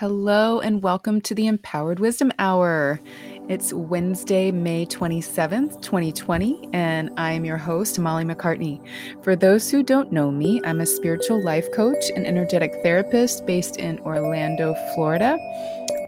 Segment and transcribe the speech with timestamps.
[0.00, 3.02] Hello, and welcome to the Empowered Wisdom Hour.
[3.50, 8.82] It's Wednesday, May 27th, 2020, and I am your host, Molly MacCartney.
[9.22, 13.76] For those who don't know me, I'm a spiritual life coach and energetic therapist based
[13.76, 15.36] in Orlando, Florida.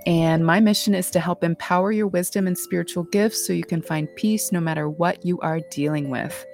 [0.06, 3.82] And my mission is to help empower your wisdom and spiritual gifts so you can
[3.82, 6.46] find peace no matter what you are dealing with.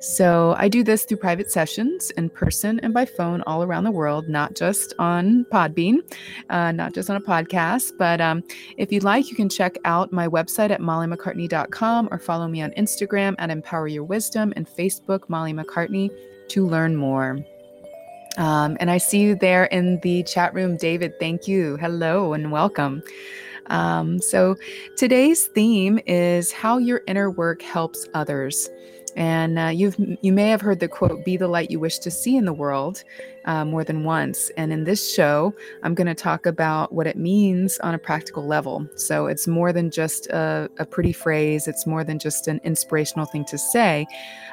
[0.00, 3.90] So I do this through private sessions in person and by phone all around the
[3.90, 5.98] world, not just on Podbean,
[6.48, 7.92] uh, not just on a podcast.
[7.98, 8.42] But um,
[8.76, 12.70] if you'd like, you can check out my website at mollymaccartney.com or follow me on
[12.72, 16.10] Instagram at Empower Your Wisdom and Facebook, Molly MacCartney,
[16.48, 17.38] to learn more.
[18.38, 21.18] Um, and I see you there in the chat room, David.
[21.18, 21.76] Thank you.
[21.76, 23.02] Hello and welcome.
[23.66, 24.56] Um, so
[24.96, 28.68] today's theme is how your inner work helps others.
[29.16, 32.10] And uh, you've you may have heard the quote, "Be the light you wish to
[32.10, 33.04] see in the world,"
[33.44, 34.50] uh, more than once.
[34.56, 38.46] And in this show, I'm going to talk about what it means on a practical
[38.46, 38.86] level.
[38.96, 41.66] So it's more than just a, a pretty phrase.
[41.68, 44.06] It's more than just an inspirational thing to say.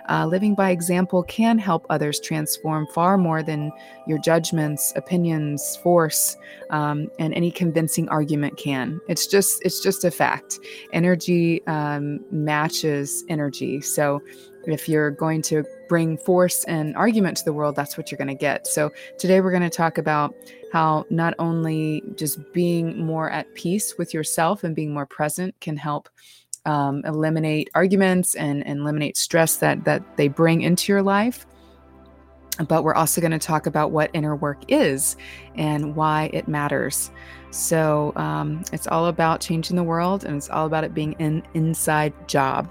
[0.09, 3.71] Uh, living by example can help others transform far more than
[4.07, 6.37] your judgments, opinions, force,
[6.69, 9.01] um, and any convincing argument can.
[9.09, 10.59] It's just it's just a fact.
[10.93, 13.81] Energy um, matches energy.
[13.81, 14.21] So
[14.67, 18.27] if you're going to bring force and argument to the world, that's what you're going
[18.27, 18.67] to get.
[18.67, 20.35] So, today we're going to talk about
[20.73, 25.77] how not only just being more at peace with yourself and being more present can
[25.77, 26.09] help
[26.65, 31.45] um, eliminate arguments and, and eliminate stress that, that they bring into your life.
[32.67, 35.15] But we're also going to talk about what inner work is
[35.55, 37.11] and why it matters.
[37.51, 41.43] So, um, it's all about changing the world and it's all about it being an
[41.53, 42.69] inside job.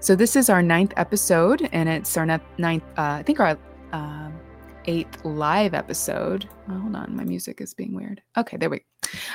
[0.00, 2.26] So this is our ninth episode, and it's our
[2.58, 3.58] ninth, uh, I think our
[3.92, 4.30] uh,
[4.86, 6.48] eighth live episode.
[6.68, 8.22] Oh, hold on, my music is being weird.
[8.36, 8.84] Okay, there we go.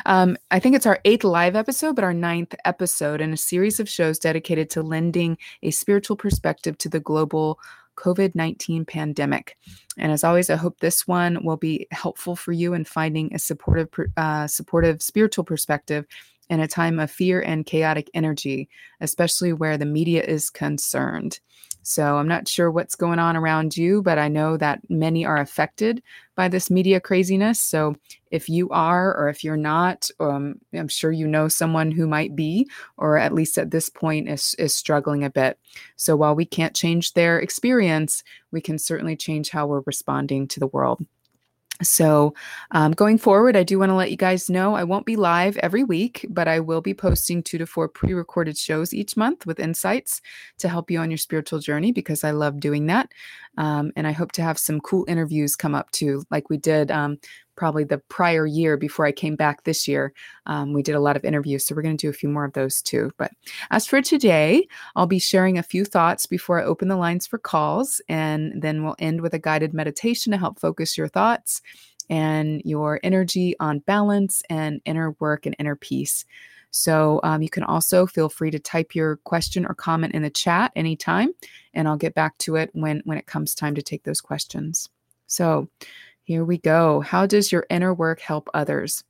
[0.05, 3.79] Um, I think it's our eighth live episode, but our ninth episode in a series
[3.79, 7.59] of shows dedicated to lending a spiritual perspective to the global
[7.95, 9.57] COVID 19 pandemic.
[9.97, 13.39] And as always, I hope this one will be helpful for you in finding a
[13.39, 16.05] supportive, uh, supportive spiritual perspective
[16.49, 18.69] in a time of fear and chaotic energy,
[19.01, 21.39] especially where the media is concerned.
[21.87, 25.37] So I'm not sure what's going on around you, but I know that many are
[25.37, 26.01] affected
[26.33, 27.61] by this media craziness.
[27.61, 27.95] So
[28.31, 32.35] if you are, or if you're not, um, I'm sure you know someone who might
[32.35, 32.67] be,
[32.97, 35.59] or at least at this point is, is struggling a bit.
[35.95, 40.59] So while we can't change their experience, we can certainly change how we're responding to
[40.59, 41.05] the world.
[41.81, 42.33] So,
[42.71, 45.57] um, going forward, I do want to let you guys know I won't be live
[45.57, 49.45] every week, but I will be posting two to four pre recorded shows each month
[49.45, 50.21] with insights
[50.59, 53.11] to help you on your spiritual journey because I love doing that.
[53.57, 56.91] Um, and I hope to have some cool interviews come up too, like we did
[56.91, 57.17] um,
[57.55, 60.13] probably the prior year before I came back this year.
[60.45, 62.45] Um, we did a lot of interviews, so we're going to do a few more
[62.45, 63.11] of those too.
[63.17, 63.31] But
[63.71, 67.37] as for today, I'll be sharing a few thoughts before I open the lines for
[67.37, 71.61] calls, and then we'll end with a guided meditation to help focus your thoughts
[72.09, 76.25] and your energy on balance and inner work and inner peace.
[76.71, 80.29] So um, you can also feel free to type your question or comment in the
[80.29, 81.29] chat anytime,
[81.73, 84.89] and I'll get back to it when when it comes time to take those questions.
[85.27, 85.69] So
[86.25, 87.01] here we go.
[87.01, 89.03] How does your inner work help others?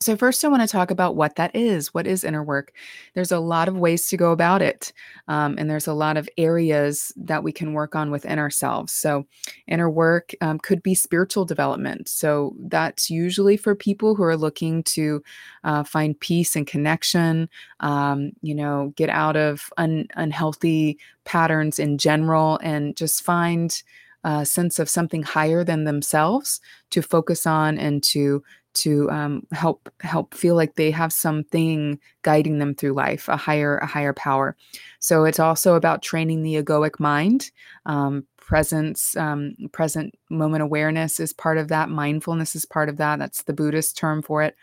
[0.00, 1.94] So, first, I want to talk about what that is.
[1.94, 2.72] What is inner work?
[3.14, 4.92] There's a lot of ways to go about it,
[5.28, 8.92] um, and there's a lot of areas that we can work on within ourselves.
[8.92, 9.26] So,
[9.68, 12.08] inner work um, could be spiritual development.
[12.08, 15.22] So, that's usually for people who are looking to
[15.62, 17.48] uh, find peace and connection,
[17.78, 23.84] um, you know, get out of un- unhealthy patterns in general, and just find
[24.24, 26.60] a sense of something higher than themselves
[26.90, 28.42] to focus on and to
[28.74, 33.78] to um, help help feel like they have something guiding them through life a higher
[33.78, 34.56] a higher power.
[34.98, 37.50] So it's also about training the egoic mind
[37.86, 43.18] um, presence um, present moment awareness is part of that mindfulness is part of that
[43.18, 44.56] that's the buddhist term for it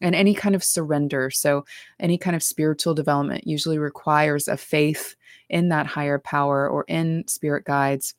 [0.00, 1.30] and any kind of surrender.
[1.30, 1.64] So
[1.98, 5.16] any kind of spiritual development usually requires a faith
[5.48, 8.14] in that higher power or in spirit guides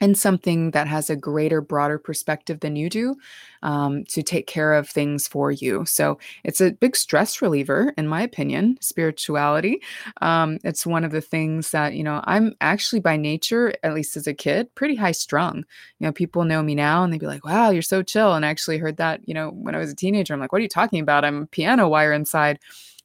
[0.00, 3.16] and something that has a greater, broader perspective than you do
[3.62, 5.84] um, to take care of things for you.
[5.86, 9.80] So it's a big stress reliever, in my opinion, spirituality.
[10.20, 14.16] Um, it's one of the things that, you know, I'm actually by nature, at least
[14.16, 15.64] as a kid, pretty high strung.
[15.98, 18.34] You know, people know me now and they'd be like, wow, you're so chill.
[18.34, 20.58] And I actually heard that, you know, when I was a teenager, I'm like, what
[20.58, 21.24] are you talking about?
[21.24, 22.58] I'm a piano wire inside.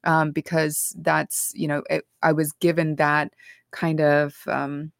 [0.03, 3.33] Um, because that's, you know, it, I was given that
[3.69, 4.91] kind of, um,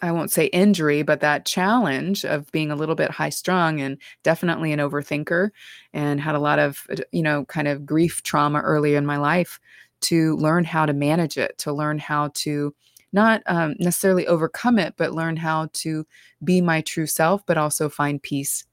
[0.00, 3.98] I won't say injury, but that challenge of being a little bit high strung and
[4.22, 5.50] definitely an overthinker
[5.92, 9.58] and had a lot of, you know, kind of grief trauma early in my life
[10.02, 12.72] to learn how to manage it, to learn how to
[13.12, 16.06] not um, necessarily overcome it, but learn how to
[16.44, 18.64] be my true self, but also find peace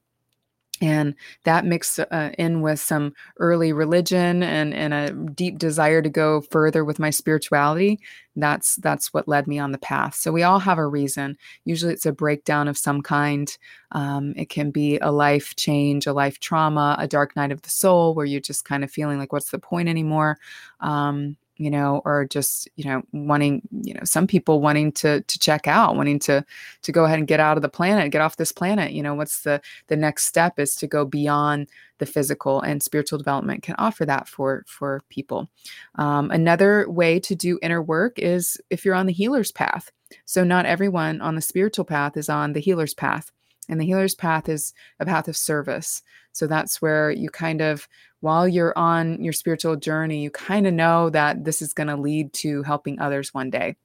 [0.80, 1.14] and
[1.44, 6.40] that mixed uh, in with some early religion and, and a deep desire to go
[6.40, 8.00] further with my spirituality
[8.36, 10.14] that's that's what led me on the path.
[10.14, 11.36] So we all have a reason.
[11.64, 13.56] Usually it's a breakdown of some kind.
[13.92, 17.70] Um, it can be a life change a life trauma a dark night of the
[17.70, 20.38] soul where you're just kind of feeling like what's the point anymore?
[20.80, 25.38] Um, you know or just you know wanting you know some people wanting to to
[25.38, 26.44] check out wanting to
[26.82, 29.14] to go ahead and get out of the planet get off this planet you know
[29.14, 31.66] what's the the next step is to go beyond
[31.98, 35.48] the physical and spiritual development can offer that for for people.
[35.96, 39.90] Um, another way to do inner work is if you're on the healer's path.
[40.24, 43.32] So not everyone on the spiritual path is on the healer's path
[43.68, 46.02] and the healer's path is a path of service.
[46.32, 47.88] So that's where you kind of
[48.20, 51.96] while you're on your spiritual journey, you kind of know that this is going to
[51.96, 53.76] lead to helping others one day.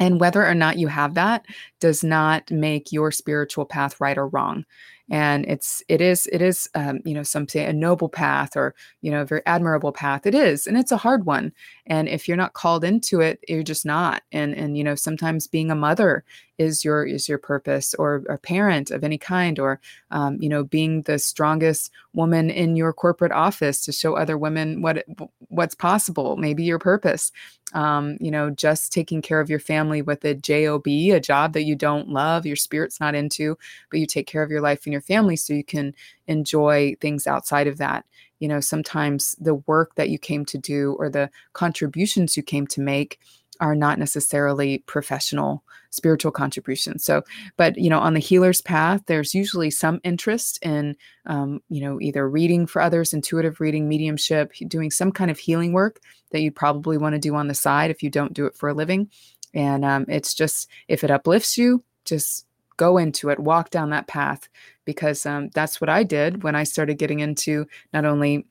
[0.00, 1.44] And whether or not you have that
[1.80, 4.64] does not make your spiritual path right or wrong
[5.10, 8.74] and it's it is it is um, you know some say a noble path or
[9.00, 10.26] you know a very admirable path.
[10.26, 11.52] It is and it's a hard one
[11.86, 15.46] and if you're not called into it you're just not and and you know sometimes
[15.46, 16.24] being a mother
[16.58, 19.80] is your is your purpose or a parent of any kind or
[20.10, 24.82] um, you know being the strongest woman in your corporate office to show other women
[24.82, 25.04] what
[25.48, 27.32] what's possible maybe your purpose.
[27.74, 31.64] Um, you know just taking care of your family with a job a job that
[31.64, 33.58] you don't love your spirit's not into
[33.90, 35.94] but you take care of your life and your family so you can
[36.26, 38.04] enjoy things outside of that.
[38.38, 42.66] You know sometimes the work that you came to do or the contributions you came
[42.68, 43.18] to make
[43.60, 47.04] are not necessarily professional spiritual contributions.
[47.04, 47.22] So
[47.56, 52.00] but you know on the healer's path there's usually some interest in um, you know
[52.00, 56.00] either reading for others intuitive reading mediumship doing some kind of healing work
[56.30, 58.68] that you probably want to do on the side if you don't do it for
[58.68, 59.10] a living.
[59.54, 64.06] And um, it's just if it uplifts you just go into it walk down that
[64.06, 64.48] path
[64.88, 68.46] because um, that's what i did when i started getting into not only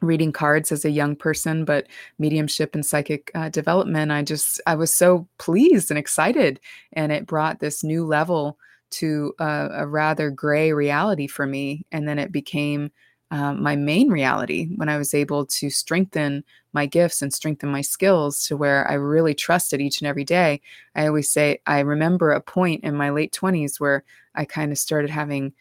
[0.00, 1.86] reading cards as a young person but
[2.18, 4.12] mediumship and psychic uh, development.
[4.12, 6.60] I just i was so pleased and excited
[6.92, 8.58] and it brought this new level
[8.90, 12.90] to uh, a rather gray reality for me and then it became
[13.30, 17.82] uh, my main reality when i was able to strengthen my gifts and strengthen my
[17.82, 20.60] skills to where i really trusted each and every day.
[20.94, 24.04] I always say i remember a point in my late 20s where
[24.34, 25.52] i kind of started having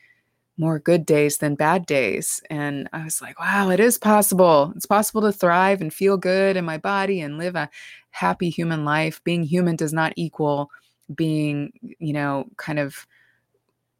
[0.58, 2.42] more good days than bad days.
[2.50, 4.74] And I was like, wow, it is possible.
[4.76, 7.70] It's possible to thrive and feel good in my body and live a
[8.10, 9.24] happy human life.
[9.24, 10.70] Being human does not equal
[11.14, 13.08] being, you know, kind of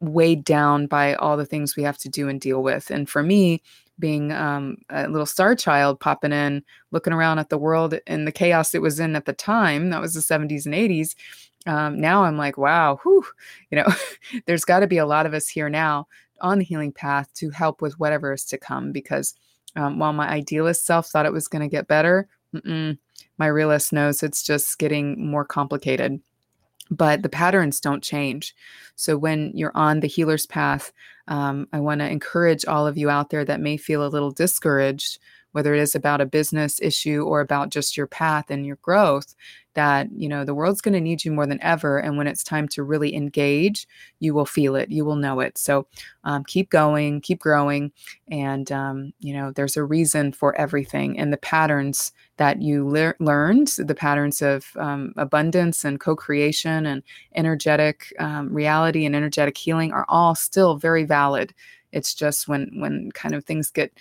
[0.00, 2.90] weighed down by all the things we have to do and deal with.
[2.90, 3.62] And for me,
[3.98, 6.62] being um, a little star child popping in,
[6.92, 10.00] looking around at the world and the chaos it was in at the time, that
[10.00, 11.14] was the 70s and 80s.
[11.66, 13.24] Um, now I'm like, wow, whew,
[13.70, 13.86] you know,
[14.46, 16.06] there's got to be a lot of us here now
[16.40, 18.92] on the healing path to help with whatever is to come.
[18.92, 19.34] Because
[19.76, 22.28] um, while my idealist self thought it was going to get better,
[23.38, 26.20] my realist knows it's just getting more complicated.
[26.90, 28.54] But the patterns don't change.
[28.96, 30.90] So when you're on the healer's path,
[31.28, 34.30] um, I want to encourage all of you out there that may feel a little
[34.30, 35.18] discouraged
[35.52, 39.34] whether it is about a business issue or about just your path and your growth
[39.74, 42.42] that you know the world's going to need you more than ever and when it's
[42.42, 43.86] time to really engage
[44.18, 45.56] you will feel it you will know it.
[45.56, 45.86] So
[46.24, 47.92] um, keep going keep growing
[48.28, 53.14] and um, you know there's a reason for everything and the patterns that you le-
[53.20, 57.02] learned the patterns of um, abundance and co-creation and
[57.34, 61.54] energetic um, reality and energetic healing are all still very valid.
[61.92, 63.92] It's just when when kind of things get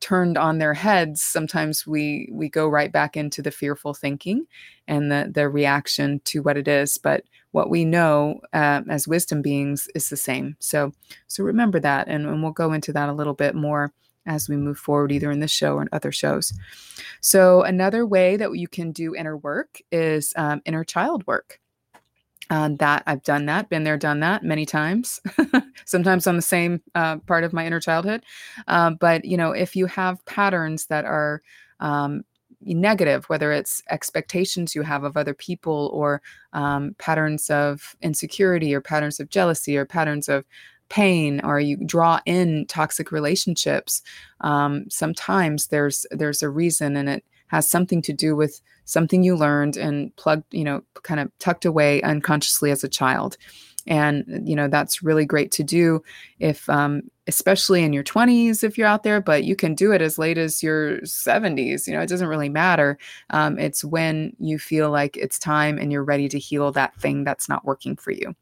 [0.00, 4.46] turned on their heads sometimes we we go right back into the fearful thinking
[4.86, 9.40] and the the reaction to what it is but what we know uh, as wisdom
[9.40, 10.56] beings is the same.
[10.58, 10.92] So
[11.28, 13.92] so remember that and, and we'll go into that a little bit more
[14.26, 16.52] as we move forward either in this show or in other shows.
[17.20, 21.60] So another way that you can do inner work is um, inner child work
[22.50, 25.20] uh, that I've done that, been there, done that many times,
[25.84, 28.24] sometimes on the same uh, part of my inner childhood.
[28.68, 31.42] Uh, but, you know, if you have patterns that are
[31.80, 32.22] um,
[32.60, 36.22] negative, whether it's expectations you have of other people or
[36.52, 40.44] um, patterns of insecurity or patterns of jealousy or patterns of
[40.90, 44.02] pain or you draw in toxic relationships
[44.42, 49.36] um, sometimes there's there's a reason and it has something to do with something you
[49.36, 53.36] learned and plugged, you know, kind of tucked away unconsciously as a child.
[53.86, 56.02] And you know that's really great to do
[56.38, 60.00] if um, especially in your 20s if you're out there but you can do it
[60.00, 62.96] as late as your 70s you know it doesn't really matter.
[63.28, 67.24] Um, it's when you feel like it's time and you're ready to heal that thing
[67.24, 68.34] that's not working for you.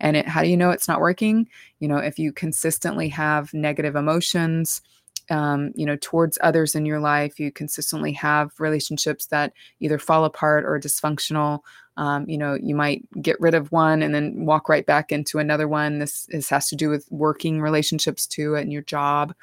[0.00, 1.48] And it, how do you know it's not working?
[1.78, 4.82] You know if you consistently have negative emotions
[5.30, 10.24] um, you know towards others in your life you consistently have relationships that either fall
[10.24, 11.60] apart or dysfunctional.
[11.96, 15.38] Um, you know you might get rid of one and then walk right back into
[15.38, 15.98] another one.
[15.98, 19.34] This, this has to do with working relationships too and your job.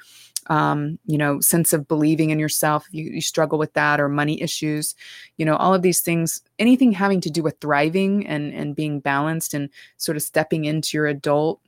[0.48, 4.41] Um, you know sense of believing in yourself you, you struggle with that or money
[4.41, 4.96] issues
[5.36, 9.01] you know all of these things anything having to do with thriving and and being
[9.01, 11.60] balanced and sort of stepping into your adult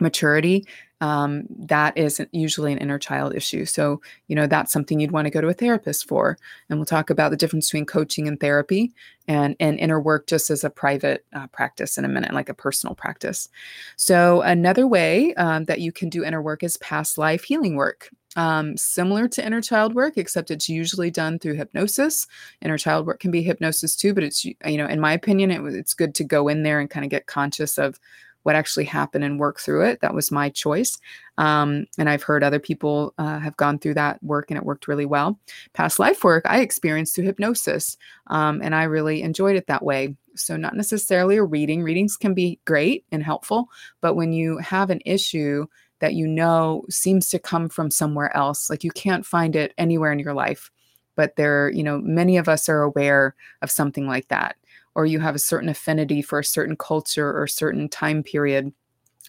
[0.00, 0.66] maturity
[1.04, 3.66] um, that is usually an inner child issue.
[3.66, 6.38] So, you know, that's something you'd want to go to a therapist for.
[6.68, 8.92] And we'll talk about the difference between coaching and therapy
[9.28, 12.54] and, and inner work just as a private uh, practice in a minute, like a
[12.54, 13.50] personal practice.
[13.96, 18.08] So, another way um, that you can do inner work is past life healing work.
[18.36, 22.26] Um, similar to inner child work, except it's usually done through hypnosis.
[22.62, 25.62] Inner child work can be hypnosis too, but it's, you know, in my opinion, it,
[25.74, 28.00] it's good to go in there and kind of get conscious of
[28.44, 30.00] what actually happened and work through it.
[30.00, 30.98] That was my choice.
[31.38, 34.86] Um, and I've heard other people uh, have gone through that work and it worked
[34.86, 35.38] really well.
[35.72, 37.96] Past life work, I experienced through hypnosis
[38.28, 40.16] um, and I really enjoyed it that way.
[40.36, 43.68] So, not necessarily a reading, readings can be great and helpful,
[44.00, 45.66] but when you have an issue,
[46.00, 50.12] that you know seems to come from somewhere else like you can't find it anywhere
[50.12, 50.70] in your life
[51.16, 54.56] but there you know many of us are aware of something like that
[54.94, 58.72] or you have a certain affinity for a certain culture or certain time period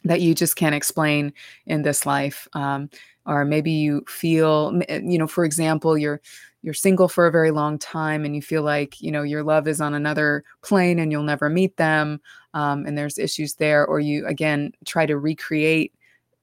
[0.03, 1.33] that you just can't explain
[1.65, 2.89] in this life um,
[3.25, 6.21] or maybe you feel eh, you know for example you're
[6.61, 9.67] you're single for a very long time and you feel like you know your love
[9.67, 12.19] is on another plane and you'll never meet them
[12.53, 15.93] um, and there's issues there or you again try to recreate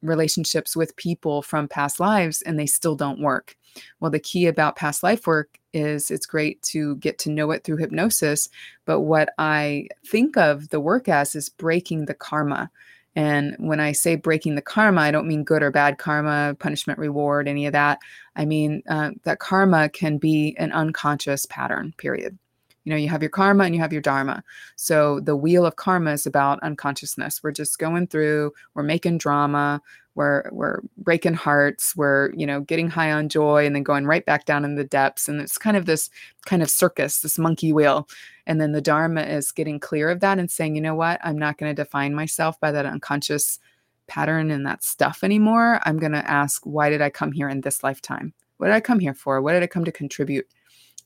[0.03, 3.57] relationships with people from past lives and they still don't work.
[4.01, 7.65] Well, the key about past life work is it's great to get to know it
[7.65, 8.49] through hypnosis.
[8.85, 12.71] But what I think of the work as is breaking the karma.
[13.15, 16.99] And when I say breaking the karma, I don't mean good or bad karma, punishment,
[16.99, 17.99] reward, any of that.
[18.37, 22.39] I mean uh, that karma can be an unconscious pattern, period.
[22.85, 24.43] You know, you have your karma and you have your dharma.
[24.77, 27.43] So the wheel of karma is about unconsciousness.
[27.43, 29.81] We're just going through, we're making drama,
[30.15, 34.25] we're we're breaking hearts we're you know getting high on joy and then going right
[34.27, 35.29] back down in the depths.
[35.29, 36.11] And it's kind of this
[36.45, 38.09] kind of circus this monkey wheel.
[38.47, 41.21] And then the dharma is getting clear of that and saying you know what?
[41.23, 43.59] I'm not going to define myself by that unconscious
[44.07, 45.81] pattern and that stuff anymore.
[45.85, 48.35] I'm going to ask why did i come here in this lifetime?
[48.59, 49.41] What did i come here for?
[49.41, 50.47] What did i come to contribute?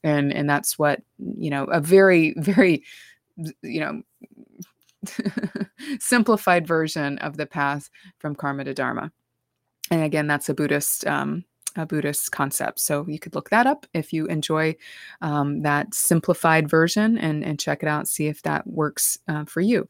[0.02, 2.82] And and that's what you know a very very
[3.62, 4.02] you know
[6.00, 9.12] simplified version of the path from karma to dharma.
[9.90, 11.44] And again, that's a Buddhist um,
[11.76, 12.80] a Buddhist concept.
[12.80, 14.76] So you could look that up if you enjoy
[15.20, 19.60] um, that simplified version and, and check it out, see if that works uh, for
[19.60, 19.88] you.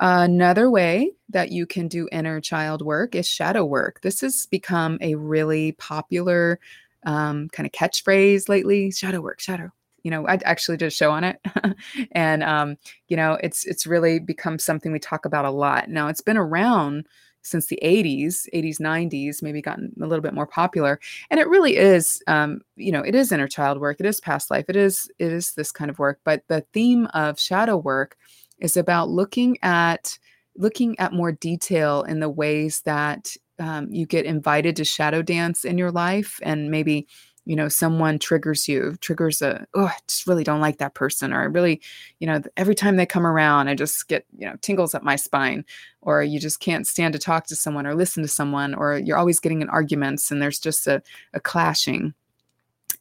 [0.00, 4.00] Another way that you can do inner child work is shadow work.
[4.02, 6.58] This has become a really popular
[7.04, 9.70] um, kind of catchphrase lately shadow work, shadow
[10.02, 11.38] you know, I actually did a show on it,
[12.12, 12.76] and um,
[13.08, 15.88] you know, it's it's really become something we talk about a lot.
[15.88, 17.06] Now, it's been around
[17.42, 21.00] since the 80s 80s 90s maybe gotten a little bit more popular.
[21.30, 23.98] And it really is um, you know it is inner child work.
[24.00, 24.66] It is past life.
[24.68, 26.20] It is it is this kind of work.
[26.24, 28.16] But the theme of shadow work
[28.58, 30.18] is about looking at
[30.56, 35.64] looking at more detail in the ways that um, you get invited to shadow dance
[35.64, 37.06] in your life and maybe
[37.44, 41.32] you know someone triggers you triggers a oh i just really don't like that person
[41.32, 41.80] or i really
[42.18, 45.16] you know every time they come around i just get you know tingles up my
[45.16, 45.64] spine
[46.02, 49.18] or you just can't stand to talk to someone or listen to someone or you're
[49.18, 51.02] always getting in arguments and there's just a,
[51.34, 52.14] a clashing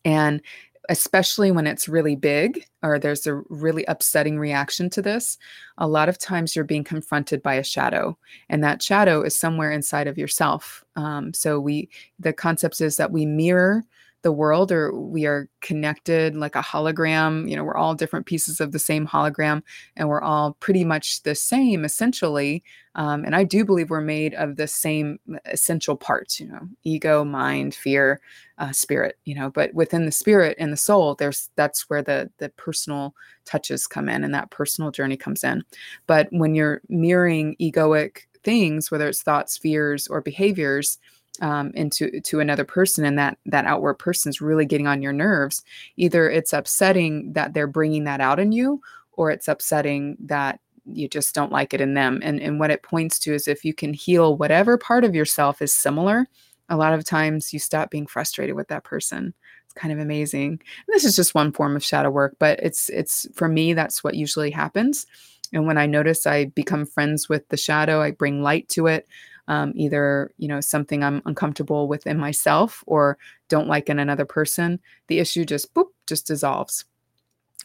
[0.05, 0.41] and
[0.89, 5.37] especially when it's really big or there's a really upsetting reaction to this,
[5.77, 8.17] a lot of times you're being confronted by a shadow,
[8.49, 10.83] and that shadow is somewhere inside of yourself.
[10.95, 13.85] Um, so we, the concept is that we mirror
[14.21, 18.59] the world or we are connected like a hologram you know we're all different pieces
[18.59, 19.61] of the same hologram
[19.95, 22.63] and we're all pretty much the same essentially
[22.95, 27.23] um, and i do believe we're made of the same essential parts you know ego
[27.23, 28.19] mind fear
[28.57, 32.29] uh, spirit you know but within the spirit and the soul there's that's where the
[32.39, 33.15] the personal
[33.49, 35.63] touches come in and that personal journey comes in.
[36.07, 40.97] But when you're mirroring egoic things whether it's thoughts fears or behaviors
[41.41, 45.63] um, into to another person and that that outward person's really getting on your nerves.
[45.97, 48.81] Either it's upsetting that they're bringing that out in you
[49.13, 52.19] or it's upsetting that you just don't like it in them.
[52.23, 55.61] And and what it points to is if you can heal whatever part of yourself
[55.61, 56.27] is similar
[56.71, 59.33] a lot of times you stop being frustrated with that person.
[59.65, 60.51] It's kind of amazing.
[60.51, 64.03] And this is just one form of shadow work but it's it's for me that's
[64.03, 65.05] what usually happens.
[65.51, 69.07] And when i notice i become friends with the shadow i bring light to it
[69.49, 73.17] um, either you know something i'm uncomfortable with in myself or
[73.49, 76.83] don't like in another person the issue just boop just dissolves.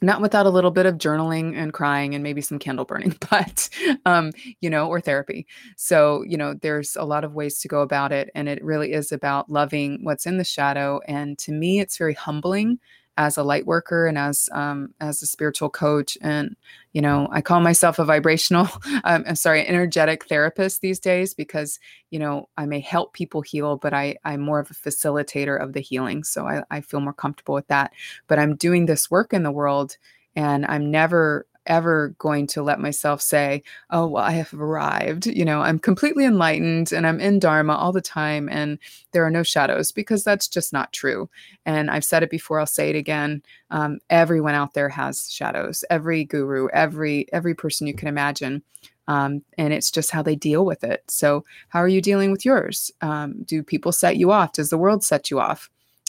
[0.02, 3.68] Not without a little bit of journaling and crying and maybe some candle burning but
[4.04, 5.46] um, you know or therapy.
[5.76, 8.92] So you know there's a lot of ways to go about it and it really
[8.92, 12.78] is about loving what's in the shadow and to me it's very humbling
[13.16, 16.56] as a light worker and as um, as a spiritual coach and
[16.92, 18.68] you know i call myself a vibrational
[19.04, 21.78] um, i'm sorry energetic therapist these days because
[22.10, 25.72] you know i may help people heal but i i'm more of a facilitator of
[25.72, 27.92] the healing so i, I feel more comfortable with that.
[28.26, 29.96] But i'm doing this work in the world
[30.36, 35.26] and i'm never ever going to let myself say, oh, well, I have arrived.
[35.26, 38.78] You know, I'm completely enlightened and I'm in Dharma all the time and
[39.12, 41.28] there are no shadows because that's just not true.
[41.66, 43.42] And I've said it before, I'll say it again.
[43.70, 48.62] Um, everyone out there has shadows, every guru, every every person you can imagine.
[49.06, 51.04] Um, and it's just how they deal with it.
[51.08, 52.90] So, how are you dealing with yours?
[53.02, 54.52] Um, do people set you off?
[54.52, 55.68] Does the world set you off?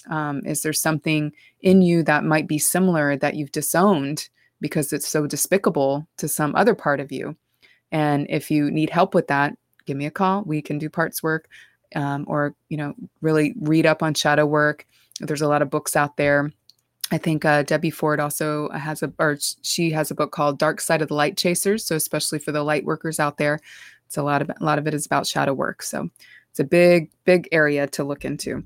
[0.09, 4.29] Um, is there something in you that might be similar that you've disowned
[4.65, 7.35] because it's so despicable to some other part of you.
[7.91, 10.41] And if you need help with that, give me a call.
[10.41, 11.47] We can do parts work
[11.95, 14.87] um, or, you know, really read up on shadow work.
[15.19, 16.51] There's a lot of books out there.
[17.11, 20.81] I think uh, Debbie Ford also has a, or she has a book called Dark
[20.81, 21.85] Side of the Light Chasers.
[21.85, 23.59] So especially for the light workers out there,
[24.07, 25.83] it's a lot of a lot of it is about shadow work.
[25.83, 26.09] So
[26.49, 28.63] it's a big big area to look into.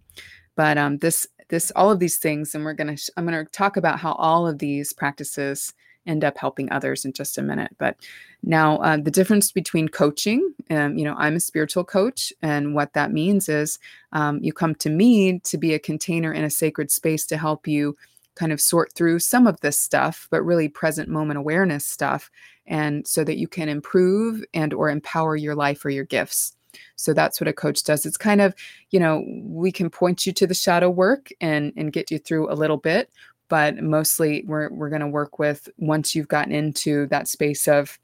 [0.55, 3.75] But um, this this all of these things and we're to i'm going to talk
[3.75, 5.73] about how all of these practices
[6.05, 7.95] end up helping others in just a minute but
[8.43, 12.93] now uh, the difference between coaching um, you know i'm a spiritual coach and what
[12.93, 13.79] that means is
[14.13, 17.67] um, you come to me to be a container in a sacred space to help
[17.67, 17.95] you
[18.35, 22.31] kind of sort through some of this stuff but really present moment awareness stuff
[22.65, 26.55] and so that you can improve and or empower your life or your gifts
[26.95, 28.05] so that's what a coach does.
[28.05, 28.53] It's kind of,
[28.91, 32.51] you know, we can point you to the shadow work and and get you through
[32.51, 33.09] a little bit,
[33.49, 37.99] but mostly we're we're going to work with once you've gotten into that space of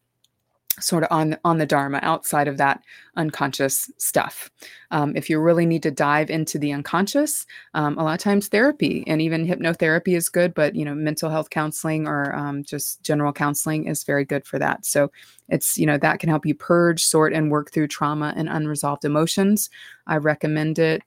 [0.79, 2.81] sort of on on the dharma outside of that
[3.15, 4.51] unconscious stuff.
[4.91, 8.47] Um, if you really need to dive into the unconscious um, a lot of times
[8.47, 13.01] therapy and even hypnotherapy is good but you know mental health counseling or um, just
[13.03, 14.85] general counseling is very good for that.
[14.85, 15.11] So
[15.49, 19.05] it's you know that can help you purge sort and work through trauma and unresolved
[19.05, 19.69] emotions.
[20.07, 21.03] I recommend it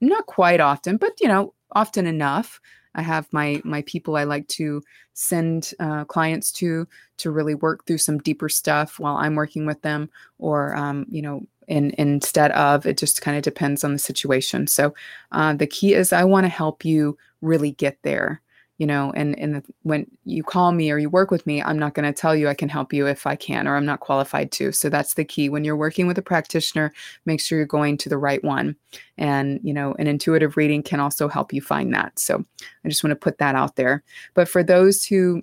[0.00, 2.60] not quite often but you know often enough
[2.94, 4.82] I have my my people I like to
[5.14, 6.86] send uh, clients to
[7.18, 11.22] to really work through some deeper stuff while I'm working with them, or um, you
[11.22, 14.66] know, in, instead of it just kind of depends on the situation.
[14.66, 14.94] So
[15.32, 18.40] uh, the key is I want to help you really get there
[18.82, 21.94] you know and and when you call me or you work with me i'm not
[21.94, 24.50] going to tell you i can help you if i can or i'm not qualified
[24.50, 26.92] to so that's the key when you're working with a practitioner
[27.24, 28.74] make sure you're going to the right one
[29.18, 32.44] and you know an intuitive reading can also help you find that so
[32.84, 34.02] i just want to put that out there
[34.34, 35.40] but for those who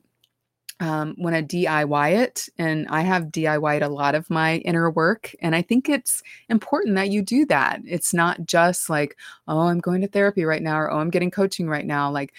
[0.82, 2.48] um, want to DIY it.
[2.58, 5.36] And I have DIYed a lot of my inner work.
[5.42, 7.82] And I think it's important that you do that.
[7.86, 9.18] It's not just like,
[9.50, 12.10] oh, I'm going to therapy right now, or oh, I'm getting coaching right now.
[12.10, 12.34] Like,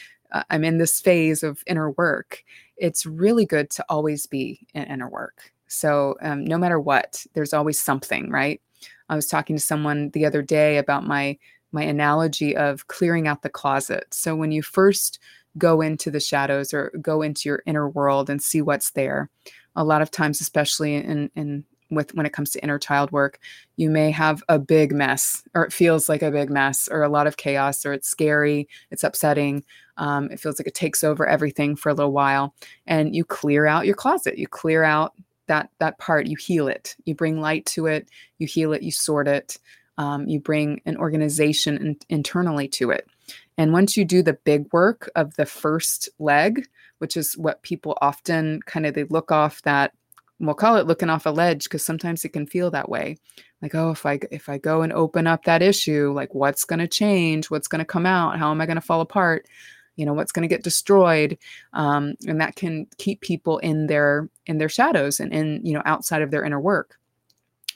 [0.51, 2.45] I'm in this phase of inner work,
[2.77, 5.53] it's really good to always be in inner work.
[5.67, 8.61] So, um, no matter what, there's always something, right?
[9.09, 11.39] I was talking to someone the other day about my
[11.73, 14.13] my analogy of clearing out the closet.
[14.13, 15.21] So when you first
[15.59, 19.31] go into the shadows or go into your inner world and see what's there,
[19.77, 23.41] a lot of times, especially in in with when it comes to inner child work,
[23.77, 27.09] you may have a big mess, or it feels like a big mess, or a
[27.09, 29.65] lot of chaos, or it's scary, it's upsetting.
[30.01, 32.55] Um, it feels like it takes over everything for a little while,
[32.87, 34.39] and you clear out your closet.
[34.39, 35.13] You clear out
[35.47, 36.27] that that part.
[36.27, 36.97] You heal it.
[37.05, 38.09] You bring light to it.
[38.39, 38.83] You heal it.
[38.83, 39.59] You sort it.
[39.99, 43.07] Um, you bring an organization in, internally to it.
[43.59, 46.67] And once you do the big work of the first leg,
[46.99, 49.93] which is what people often kind of they look off that
[50.41, 53.17] we'll call it looking off a ledge because sometimes it can feel that way
[53.61, 56.79] like oh if i if i go and open up that issue like what's going
[56.79, 59.47] to change what's going to come out how am i going to fall apart
[60.01, 61.37] you know what's going to get destroyed
[61.75, 65.83] um, and that can keep people in their in their shadows and in you know
[65.85, 66.99] outside of their inner work.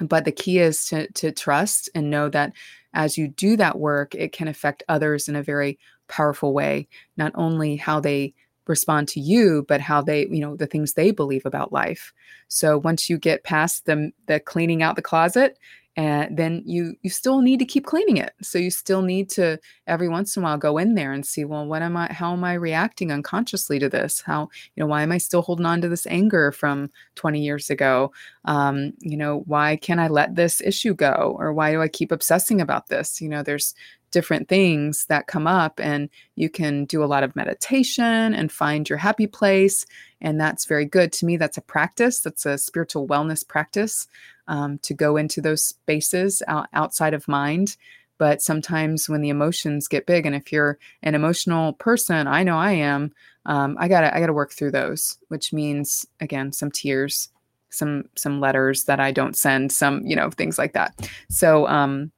[0.00, 2.54] But the key is to to trust and know that
[2.94, 6.88] as you do that work it can affect others in a very powerful way.
[7.18, 8.32] Not only how they
[8.66, 12.14] respond to you but how they you know the things they believe about life.
[12.48, 15.58] So once you get past the the cleaning out the closet
[15.96, 18.32] and then you you still need to keep cleaning it.
[18.42, 21.44] So you still need to every once in a while go in there and see
[21.44, 24.20] well what am i how am i reacting unconsciously to this?
[24.20, 27.70] How you know why am i still holding on to this anger from 20 years
[27.70, 28.12] ago?
[28.44, 31.36] Um, you know why can't i let this issue go?
[31.38, 33.20] Or why do i keep obsessing about this?
[33.20, 33.74] You know there's
[34.14, 38.88] different things that come up and you can do a lot of meditation and find
[38.88, 39.84] your happy place
[40.22, 44.06] and that's very good to me that's a practice that's a spiritual wellness practice
[44.48, 47.76] um, to go into those spaces out, outside of mind.
[48.18, 52.56] But sometimes when the emotions get big, and if you're an emotional person, I know
[52.56, 53.12] I am,
[53.46, 57.28] um, I gotta I gotta work through those, which means again some tears,
[57.70, 61.10] some some letters that I don't send, some you know things like that.
[61.28, 62.12] So um,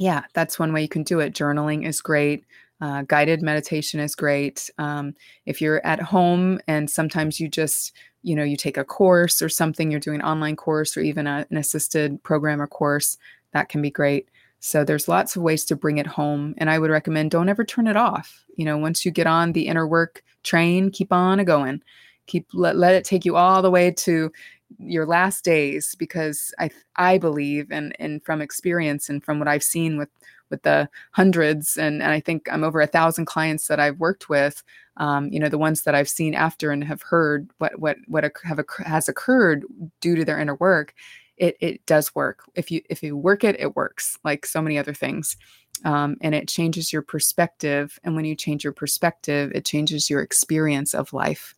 [0.00, 1.34] yeah, that's one way you can do it.
[1.34, 2.44] Journaling is great.
[2.80, 4.70] Uh, guided meditation is great.
[4.78, 9.42] Um, if you're at home and sometimes you just you know you take a course
[9.42, 13.16] or something you're doing an online course or even a, an assisted program or course
[13.52, 16.78] that can be great so there's lots of ways to bring it home and i
[16.78, 19.88] would recommend don't ever turn it off you know once you get on the inner
[19.88, 21.82] work train keep on a going
[22.26, 24.30] keep let, let it take you all the way to
[24.78, 29.62] your last days because i i believe and and from experience and from what i've
[29.62, 30.08] seen with
[30.50, 34.28] with the hundreds and, and i think i'm over a thousand clients that i've worked
[34.28, 34.62] with
[34.96, 38.24] um, you know the ones that i've seen after and have heard what what what
[38.44, 39.64] have has occurred
[40.00, 40.94] due to their inner work
[41.40, 42.42] it it does work.
[42.54, 45.36] If you if you work it it works like so many other things
[45.84, 50.20] um, and it changes your perspective and when you change your perspective it changes your
[50.20, 51.54] experience of life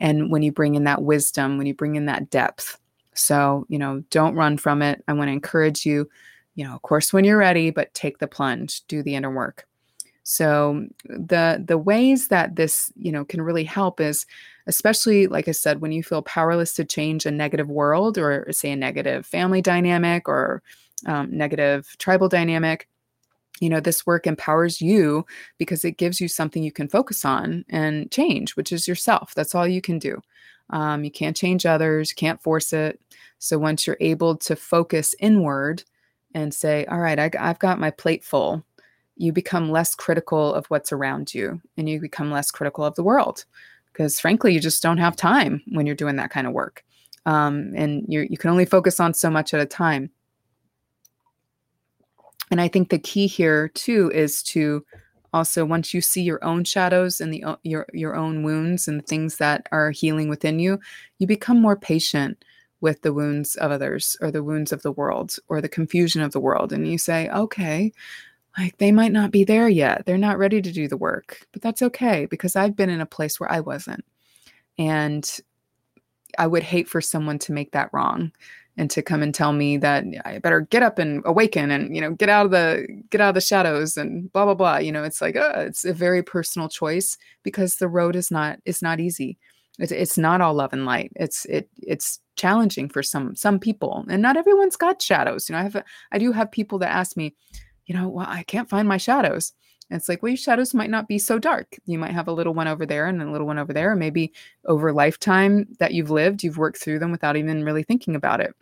[0.00, 2.78] and when you bring in that wisdom when you bring in that depth.
[3.14, 5.04] So you know don't run from it.
[5.06, 6.08] I want to encourage you
[6.56, 9.66] you know of course when you're ready but take the plunge do the inner work.
[10.30, 14.26] So the the ways that this, you know, can really help is
[14.68, 18.70] especially like I said when you feel powerless to change a negative world or say
[18.70, 20.62] a negative family dynamic or
[21.06, 22.86] um, negative tribal dynamic,
[23.60, 25.24] you know, this work empowers you
[25.58, 29.34] because it gives you something you can focus on and change, which is yourself.
[29.34, 30.20] That's all you can do.
[30.70, 33.00] Um, you can't change others, can't force it.
[33.38, 35.84] So once you're able to focus inward
[36.34, 38.64] and say, all right, I, I've got my plate full
[39.20, 43.02] you become less critical of what's around you and you become less critical of the
[43.02, 43.44] world
[43.92, 46.82] because frankly you just don't have time when you're doing that kind of work
[47.26, 50.10] um, and you you can only focus on so much at a time
[52.50, 54.84] and i think the key here too is to
[55.32, 59.00] also once you see your own shadows and the uh, your your own wounds and
[59.00, 60.78] the things that are healing within you
[61.18, 62.44] you become more patient
[62.80, 66.32] with the wounds of others or the wounds of the world or the confusion of
[66.32, 67.92] the world and you say okay
[68.58, 70.04] like they might not be there yet.
[70.06, 73.06] They're not ready to do the work, but that's okay because I've been in a
[73.06, 74.04] place where I wasn't.
[74.78, 75.38] And
[76.38, 78.32] I would hate for someone to make that wrong
[78.76, 82.00] and to come and tell me that I better get up and awaken and you
[82.00, 84.76] know get out of the get out of the shadows and blah blah blah.
[84.78, 88.58] You know, it's like uh, it's a very personal choice because the road is not
[88.64, 89.38] it's not easy.
[89.78, 91.12] It's, it's not all love and light.
[91.16, 95.48] It's it it's challenging for some some people, and not everyone's got shadows.
[95.48, 97.34] You know, I have I do have people that ask me,
[97.86, 99.52] you know, well, I can't find my shadows.
[99.90, 101.76] And it's like, well, your shadows might not be so dark.
[101.84, 103.94] You might have a little one over there and a little one over there.
[103.96, 104.32] maybe
[104.66, 108.54] over lifetime that you've lived, you've worked through them without even really thinking about it.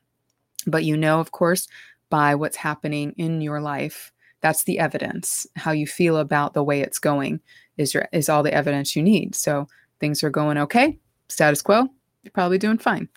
[0.67, 1.69] But you know, of course,
[2.11, 5.47] by what's happening in your life, that's the evidence.
[5.57, 7.41] How you feel about the way it's going
[7.77, 9.35] is your is all the evidence you need.
[9.35, 9.69] So
[10.01, 11.89] things are going okay, status quo,
[12.23, 13.09] you're probably doing fine.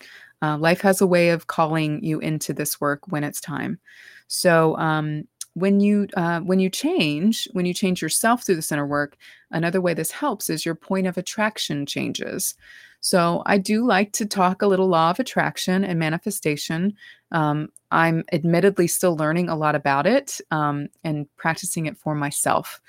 [0.42, 3.78] Uh, life has a way of calling you into this work when it's time.
[4.26, 8.86] So um, when you uh, when you change when you change yourself through the center
[8.86, 9.16] work
[9.50, 12.54] another way this helps is your point of attraction changes.
[13.00, 16.94] So i do like to talk a little law of attraction and manifestation.
[17.32, 22.80] Um, i'm admittedly still learning a lot about it um, and practicing it for myself.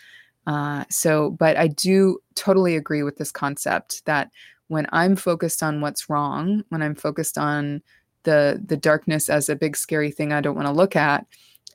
[0.47, 4.29] Uh, so but i do totally agree with this concept that
[4.67, 7.81] when i'm focused on what's wrong when i'm focused on
[8.23, 11.25] the the darkness as a big scary thing i don't want to look at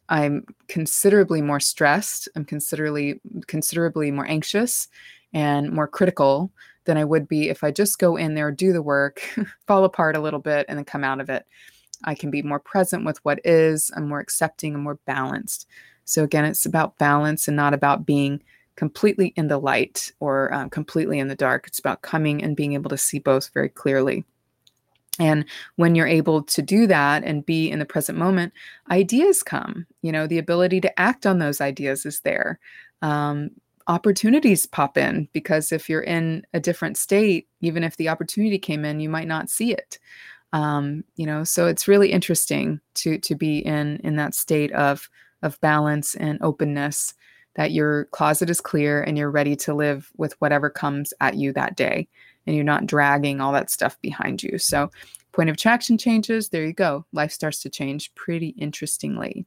[0.09, 2.29] I'm considerably more stressed.
[2.35, 4.89] I'm considerably considerably more anxious
[5.33, 6.51] and more critical
[6.85, 9.21] than I would be if I just go in there, do the work,
[9.67, 11.45] fall apart a little bit, and then come out of it.
[12.05, 13.91] I can be more present with what is.
[13.95, 15.67] I'm more accepting and more balanced.
[16.05, 18.43] So again, it's about balance and not about being
[18.77, 21.67] completely in the light or uh, completely in the dark.
[21.67, 24.25] It's about coming and being able to see both very clearly.
[25.19, 25.45] And
[25.77, 28.53] when you're able to do that and be in the present moment,
[28.91, 29.87] ideas come.
[30.03, 32.59] You know, the ability to act on those ideas is there.
[33.03, 33.51] Um,
[33.89, 38.85] opportunities pop in because if you're in a different state, even if the opportunity came
[38.85, 39.99] in, you might not see it.
[40.53, 45.11] Um, you know, so it's really interesting to to be in in that state of
[45.43, 47.15] of balance and openness.
[47.57, 51.53] That your closet is clear and you're ready to live with whatever comes at you
[51.55, 52.07] that day
[52.49, 54.57] and you're not dragging all that stuff behind you.
[54.57, 54.91] So,
[55.33, 56.49] point of attraction changes.
[56.49, 57.05] There you go.
[57.13, 59.45] Life starts to change pretty interestingly.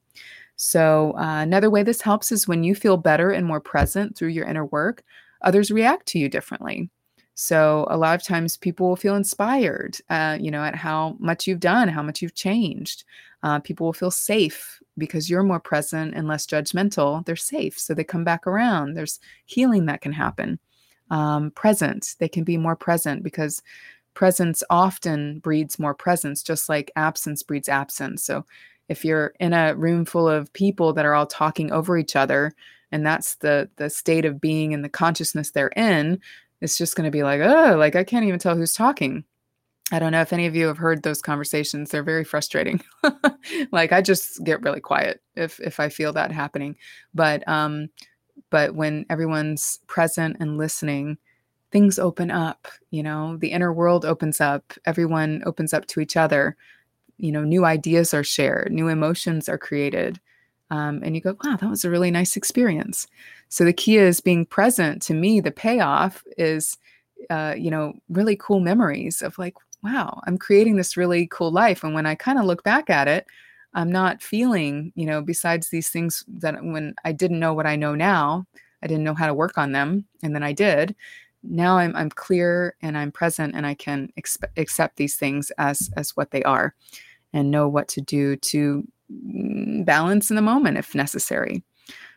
[0.56, 4.30] So, uh, another way this helps is when you feel better and more present through
[4.30, 5.04] your inner work,
[5.42, 6.92] others react to you differently.
[7.34, 11.48] So, a lot of times people will feel inspired, uh, you know, at how much
[11.48, 13.04] you've done, how much you've changed.
[13.42, 17.26] Uh, people will feel safe because you're more present and less judgmental.
[17.26, 17.80] They're safe.
[17.80, 18.94] So, they come back around.
[18.94, 20.60] There's healing that can happen
[21.12, 22.16] um, present.
[22.18, 23.62] They can be more present because
[24.16, 28.24] presence often breeds more presence, just like absence breeds absence.
[28.24, 28.46] So
[28.90, 32.54] if you're in a room full of people that are all talking over each other,
[32.92, 36.20] and that's the the state of being and the consciousness they're in,
[36.62, 39.24] it's just going to be like, oh, like I can't even tell who's talking.
[39.94, 41.90] I don't know if any of you have heard those conversations.
[41.90, 42.82] They're very frustrating.
[43.72, 46.78] like I just get really quiet if if I feel that happening.
[47.14, 47.90] But um
[48.50, 51.18] but when everyone's present and listening
[51.72, 53.38] things open up you know?
[53.38, 56.58] The inner world opens up everyone opens up to each other.
[57.18, 60.20] You know new ideas are shared new emotions are created
[60.72, 63.08] um, and you go wow that was a really nice experience.
[63.50, 66.78] So the key is being present to me the payoff is
[67.30, 71.84] uh, you know really cool memories of like wow i'm creating this really cool life.
[71.84, 73.26] And when i kind of look back at it
[73.74, 77.76] I'm not feeling, you know, besides these things that when I didn't know what I
[77.76, 78.46] know now,
[78.84, 80.06] I didn't know how to work on them.
[80.24, 80.96] And then I did.
[81.44, 85.90] Now I'm, I'm clear and I'm present and I can expe- accept these things as,
[85.96, 86.76] as what they are
[87.34, 91.64] and know what to do to balance in the moment if necessary.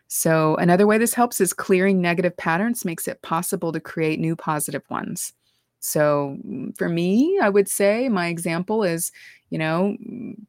[0.07, 4.37] So, another way this helps is clearing negative patterns makes it possible to create new
[4.37, 5.33] positive ones.
[5.81, 6.37] So,
[6.77, 9.11] for me, I would say my example is
[9.55, 9.97] you know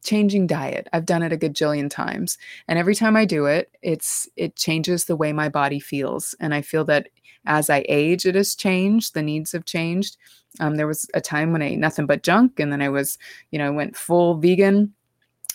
[0.02, 0.88] changing diet.
[0.92, 2.38] I've done it a gajillion times.
[2.66, 6.34] And every time i do it it's it changes the way my body feels.
[6.40, 7.08] And i feel that
[7.44, 9.14] as i age it has changed.
[9.14, 10.16] The needs have changed.
[10.58, 13.16] Um, there was a time when i ate nothing but junk and then i was
[13.52, 14.92] you know went full vegan.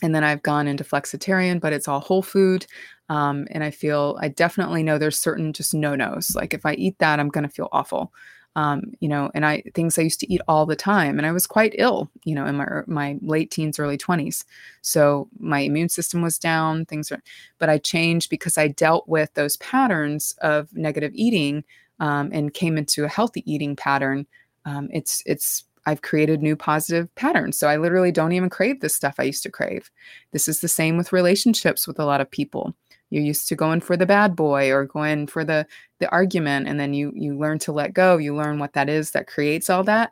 [0.01, 2.65] And then i've gone into flexitarian but it's all whole food.
[3.09, 6.37] Um, and i feel i definitely know there's certain just no-nos.
[6.37, 8.13] Like if i eat that i'm going to feel awful
[8.55, 11.31] um, you know, and I things I used to eat all the time, and I
[11.31, 14.43] was quite ill, you know, in my my late teens, early twenties.
[14.81, 16.85] So my immune system was down.
[16.85, 17.21] Things are,
[17.59, 21.63] but I changed because I dealt with those patterns of negative eating
[21.99, 24.27] um, and came into a healthy eating pattern.
[24.65, 27.57] Um, it's it's I've created new positive patterns.
[27.57, 29.89] So I literally don't even crave this stuff I used to crave.
[30.31, 32.75] This is the same with relationships with a lot of people
[33.11, 35.67] you're used to going for the bad boy or going for the
[35.99, 39.11] the argument and then you you learn to let go you learn what that is
[39.11, 40.11] that creates all that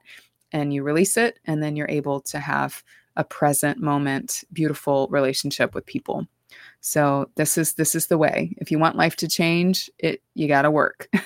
[0.51, 2.83] and you release it and then you're able to have
[3.15, 6.25] a present moment beautiful relationship with people.
[6.81, 8.55] So this is this is the way.
[8.57, 11.09] If you want life to change it you got to work.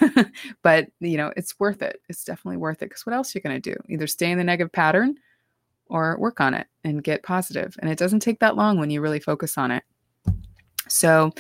[0.64, 2.02] But you know it's worth it.
[2.10, 3.78] It's definitely worth it because what else are you going to do?
[3.90, 5.16] Either stay in the negative pattern
[5.88, 7.76] or work on it and get positive.
[7.80, 9.84] And it doesn't take that long when you really focus on it
[10.88, 11.32] so,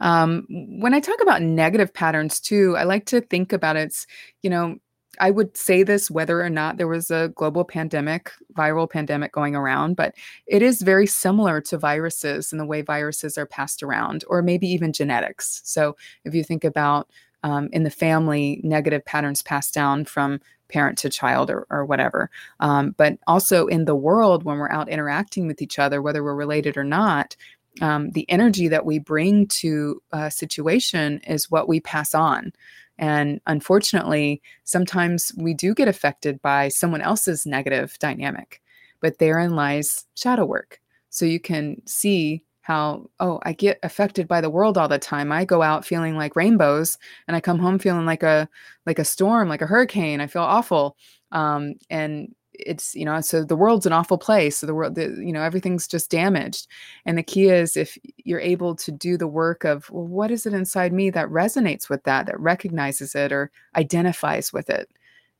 [0.00, 4.06] um, when I talk about negative patterns too, I like to think about it's,
[4.42, 4.76] you know,
[5.20, 9.54] I would say this whether or not there was a global pandemic, viral pandemic going
[9.54, 10.14] around, but
[10.46, 14.66] it is very similar to viruses and the way viruses are passed around, or maybe
[14.66, 15.60] even genetics.
[15.64, 17.10] So, if you think about
[17.44, 22.30] um, in the family, negative patterns passed down from parent to child or, or whatever.
[22.60, 26.34] Um, but also in the world, when we're out interacting with each other, whether we're
[26.34, 27.36] related or not,
[27.80, 32.52] um, the energy that we bring to a situation is what we pass on.
[32.98, 38.60] And unfortunately, sometimes we do get affected by someone else's negative dynamic,
[39.00, 40.80] but therein lies shadow work.
[41.08, 45.32] So you can see how, oh, I get affected by the world all the time.
[45.32, 48.48] I go out feeling like rainbows and I come home feeling like a
[48.86, 50.20] like a storm, like a hurricane.
[50.20, 50.96] I feel awful.
[51.32, 52.32] Um, and
[52.66, 55.42] it's you know so the world's an awful place so the world the, you know
[55.42, 56.66] everything's just damaged
[57.04, 60.46] and the key is if you're able to do the work of well, what is
[60.46, 64.90] it inside me that resonates with that that recognizes it or identifies with it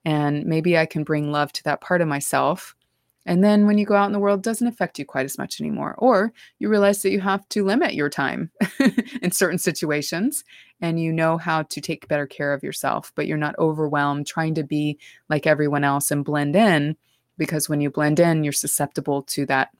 [0.04, 2.74] and maybe i can bring love to that part of myself
[3.24, 5.60] and then when you go out in the world, doesn't affect you quite as much
[5.60, 5.94] anymore.
[5.98, 8.50] Or you realize that you have to limit your time
[9.22, 10.44] in certain situations
[10.80, 14.54] and you know how to take better care of yourself, but you're not overwhelmed trying
[14.54, 16.96] to be like everyone else and blend in.
[17.38, 19.70] Because when you blend in, you're susceptible to that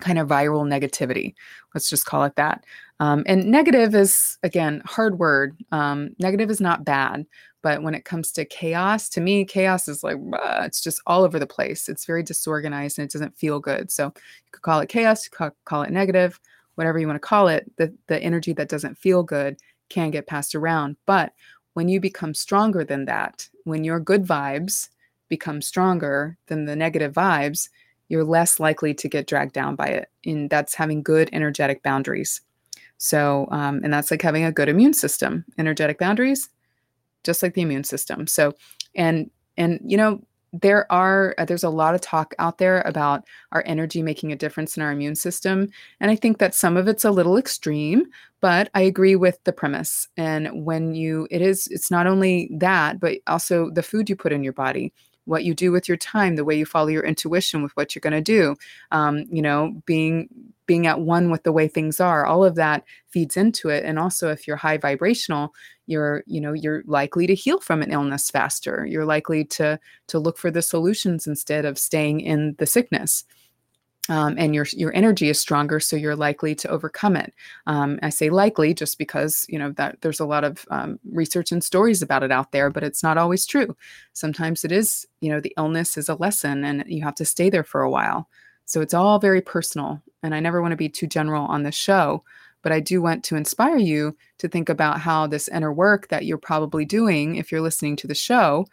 [0.00, 1.34] kind of viral negativity.
[1.74, 2.64] Let's just call it that.
[3.00, 5.56] Um, and negative is, again, hard word.
[5.72, 7.26] Um, negative is not bad.
[7.62, 11.24] But when it comes to chaos, to me, chaos is like, uh, it's just all
[11.24, 11.88] over the place.
[11.88, 13.90] It's very disorganized and it doesn't feel good.
[13.90, 16.38] So you could call it chaos, you could call it negative,
[16.76, 17.70] whatever you want to call it.
[17.76, 19.58] The, the energy that doesn't feel good
[19.88, 20.96] can get passed around.
[21.04, 21.32] But
[21.74, 24.88] when you become stronger than that, when your good vibes
[25.28, 27.68] become stronger than the negative vibes,
[28.08, 30.10] you're less likely to get dragged down by it.
[30.24, 32.40] And that's having good energetic boundaries.
[32.96, 35.44] So, um, and that's like having a good immune system.
[35.58, 36.48] Energetic boundaries,
[37.22, 38.26] just like the immune system.
[38.26, 38.54] So,
[38.94, 43.24] and and you know, there are uh, there's a lot of talk out there about
[43.52, 45.68] our energy making a difference in our immune system
[46.00, 48.06] and i think that some of it's a little extreme
[48.40, 52.98] but i agree with the premise and when you it is it's not only that
[52.98, 54.92] but also the food you put in your body
[55.28, 58.00] what you do with your time, the way you follow your intuition with what you're
[58.00, 58.56] going to do,
[58.90, 60.28] um, you know, being
[60.66, 63.84] being at one with the way things are, all of that feeds into it.
[63.84, 65.54] And also, if you're high vibrational,
[65.86, 68.86] you're you know you're likely to heal from an illness faster.
[68.86, 73.24] You're likely to to look for the solutions instead of staying in the sickness
[74.08, 77.34] um, and your your energy is stronger, so you're likely to overcome it.
[77.66, 81.52] Um, I say likely just because you know that there's a lot of um, research
[81.52, 83.76] and stories about it out there, but it's not always true.
[84.12, 87.50] Sometimes it is, you know, the illness is a lesson, and you have to stay
[87.50, 88.28] there for a while.
[88.64, 91.72] So it's all very personal, and I never want to be too general on the
[91.72, 92.22] show,
[92.62, 96.24] but I do want to inspire you to think about how this inner work that
[96.24, 98.66] you're probably doing, if you're listening to the show,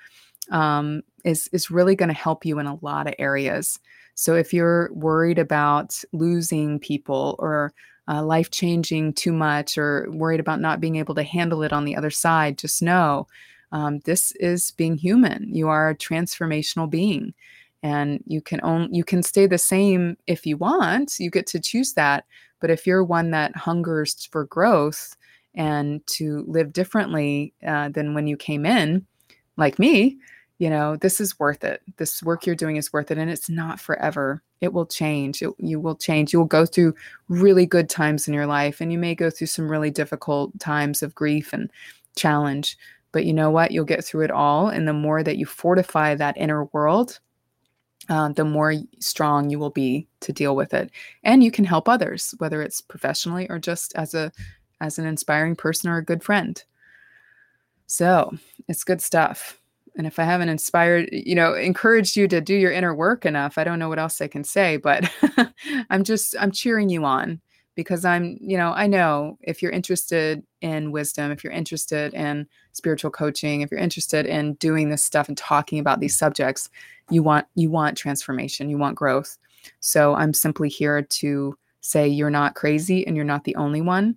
[0.52, 3.80] um, is is really going to help you in a lot of areas.
[4.16, 7.74] So if you're worried about losing people or
[8.08, 11.86] uh, life changing too much or worried about not being able to handle it on
[11.86, 13.28] the other side, just know
[13.72, 15.54] um, this is being human.
[15.54, 17.34] You are a transformational being.
[17.84, 21.20] And you can own you can stay the same if you want.
[21.20, 22.26] You get to choose that.
[22.60, 25.16] But if you're one that hungers for growth
[25.54, 29.06] and to live differently uh, than when you came in,
[29.58, 30.18] like me,
[30.58, 31.82] you know, this is worth it.
[31.98, 33.18] This work you're doing is worth it.
[33.18, 34.42] And it's not forever.
[34.62, 35.42] It will change.
[35.42, 36.32] It, you will change.
[36.32, 36.96] You will go through
[37.28, 41.04] really good times in your life, and you may go through some really difficult times
[41.04, 41.70] of grief and
[42.16, 42.78] challenge.
[43.12, 43.72] But you know what?
[43.72, 44.70] You'll get through it all.
[44.70, 47.20] And the more that you fortify that inner world,
[48.08, 50.90] uh, the more strong you will be to deal with it.
[51.24, 54.32] And you can help others, whether it's professionally or just as a
[54.82, 56.62] as an inspiring person or a good friend.
[57.88, 59.60] So it's good stuff
[59.98, 63.58] and if I haven't inspired, you know, encouraged you to do your inner work enough,
[63.58, 65.10] I don't know what else I can say, but
[65.90, 67.40] I'm just, I'm cheering you on
[67.76, 72.48] because I'm, you know, I know if you're interested in wisdom, if you're interested in
[72.74, 76.70] spiritual coaching, if you're interested in doing this stuff and talking about these subjects,
[77.10, 79.38] you want, you want transformation, you want growth.
[79.80, 84.16] So I'm simply here to say you're not crazy and you're not the only one.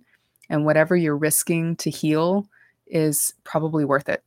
[0.49, 2.47] And whatever you're risking to heal
[2.87, 4.23] is probably worth it.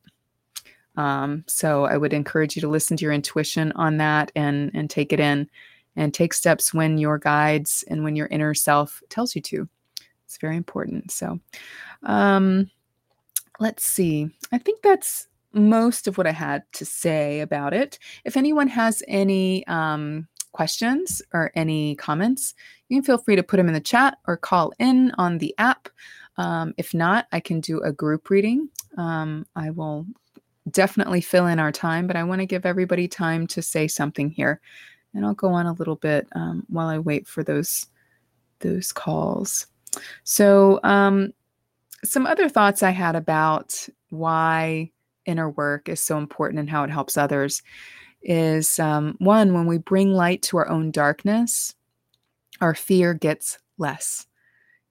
[0.95, 4.89] Um, so I would encourage you to listen to your intuition on that and and
[4.89, 5.49] take it in
[5.95, 9.67] and take steps when your guides and when your inner self tells you to.
[10.25, 11.11] It's very important.
[11.11, 11.39] So
[12.03, 12.69] um,
[13.59, 14.29] let's see.
[14.51, 17.99] I think that's most of what I had to say about it.
[18.25, 22.55] If anyone has any um, questions or any comments,
[22.89, 25.53] you can feel free to put them in the chat or call in on the
[25.59, 25.89] app.
[26.37, 28.69] Um, if not, I can do a group reading.
[28.97, 30.07] Um, I will
[30.71, 34.29] definitely fill in our time, but I want to give everybody time to say something
[34.29, 34.61] here.
[35.13, 37.87] And I'll go on a little bit um, while I wait for those
[38.59, 39.67] those calls.
[40.23, 41.33] So, um,
[42.03, 44.91] some other thoughts I had about why
[45.25, 47.61] inner work is so important and how it helps others
[48.21, 51.75] is um, one, when we bring light to our own darkness,
[52.61, 54.25] our fear gets less,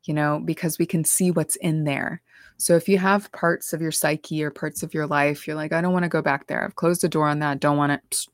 [0.05, 2.20] you know, because we can see what's in there.
[2.57, 5.72] So if you have parts of your psyche or parts of your life, you're like,
[5.72, 6.64] I don't want to go back there.
[6.64, 7.61] I've closed the door on that.
[7.61, 8.26] Don't want it.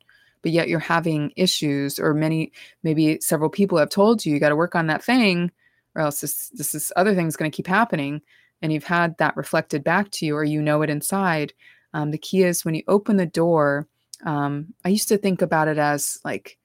[0.42, 2.52] But yet you're having issues, or many,
[2.82, 5.50] maybe several people have told you you got to work on that thing,
[5.94, 8.20] or else this this, this other thing's going to keep happening.
[8.62, 11.52] And you've had that reflected back to you, or you know it inside.
[11.94, 13.88] Um, the key is when you open the door.
[14.24, 16.57] Um, I used to think about it as like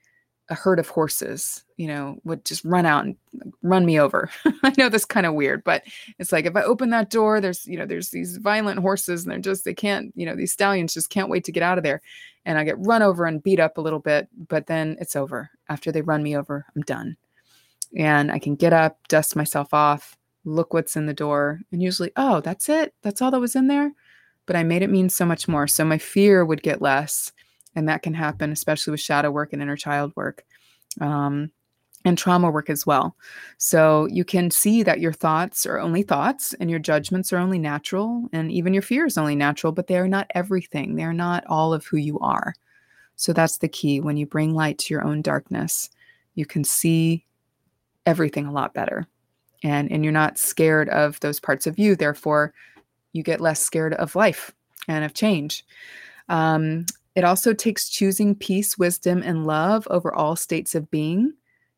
[0.53, 3.15] a herd of horses, you know, would just run out and
[3.63, 4.29] run me over.
[4.63, 5.83] I know that's kind of weird, but
[6.19, 9.31] it's like if I open that door, there's, you know, there's these violent horses and
[9.31, 11.83] they're just, they can't, you know, these stallions just can't wait to get out of
[11.83, 12.01] there.
[12.45, 15.49] And I get run over and beat up a little bit, but then it's over.
[15.69, 17.17] After they run me over, I'm done.
[17.97, 22.11] And I can get up, dust myself off, look what's in the door, and usually,
[22.15, 22.93] oh, that's it.
[23.01, 23.91] That's all that was in there.
[24.45, 25.65] But I made it mean so much more.
[25.65, 27.31] So my fear would get less
[27.75, 30.43] and that can happen especially with shadow work and inner child work
[31.01, 31.51] um,
[32.05, 33.15] and trauma work as well.
[33.57, 37.59] So you can see that your thoughts are only thoughts and your judgments are only
[37.59, 40.95] natural and even your fear is only natural, but they are not everything.
[40.95, 42.53] They're not all of who you are.
[43.15, 43.99] So that's the key.
[43.99, 45.89] When you bring light to your own darkness,
[46.35, 47.25] you can see
[48.05, 49.07] everything a lot better.
[49.63, 51.95] And, and you're not scared of those parts of you.
[51.95, 52.53] Therefore,
[53.13, 54.51] you get less scared of life
[54.89, 55.65] and of change.
[56.27, 61.33] Um, it also takes choosing peace, wisdom, and love over all states of being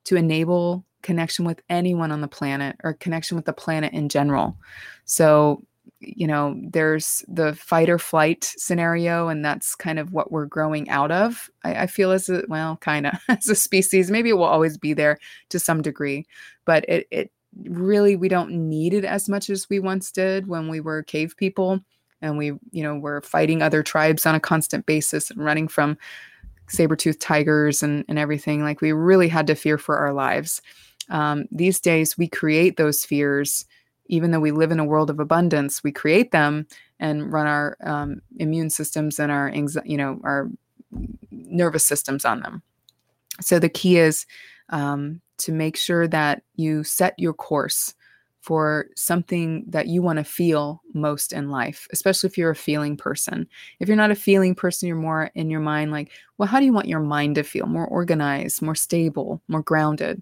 [0.06, 4.58] to enable connection with anyone on the planet or connection with the planet in general.
[5.06, 5.64] So,
[6.00, 10.90] you know, there's the fight or flight scenario, and that's kind of what we're growing
[10.90, 11.50] out of.
[11.64, 14.10] I, I feel as a well, kind of as a species.
[14.10, 15.20] Maybe it will always be there
[15.50, 16.26] to some degree,
[16.66, 17.32] but it it
[17.64, 21.36] really we don't need it as much as we once did when we were cave
[21.38, 21.80] people
[22.22, 25.98] and we you know were fighting other tribes on a constant basis and running from
[26.68, 28.64] saber-toothed tigers and, and everything.
[28.64, 30.62] Like we really had to fear for our lives.
[31.10, 33.66] Um, these days we create those fears.
[34.08, 36.68] Even though we live in a world of abundance we create them
[37.00, 39.52] and run our um, immune systems and our
[39.84, 40.50] you know our
[41.32, 42.62] nervous systems on them.
[43.42, 44.26] So the key is
[44.70, 47.94] um, to make sure that you set your course
[48.46, 52.96] for something that you want to feel most in life, especially if you're a feeling
[52.96, 53.48] person.
[53.80, 56.66] If you're not a feeling person, you're more in your mind like, well, how do
[56.68, 57.66] you want your mind to feel?
[57.66, 60.22] More organized, more stable, more grounded,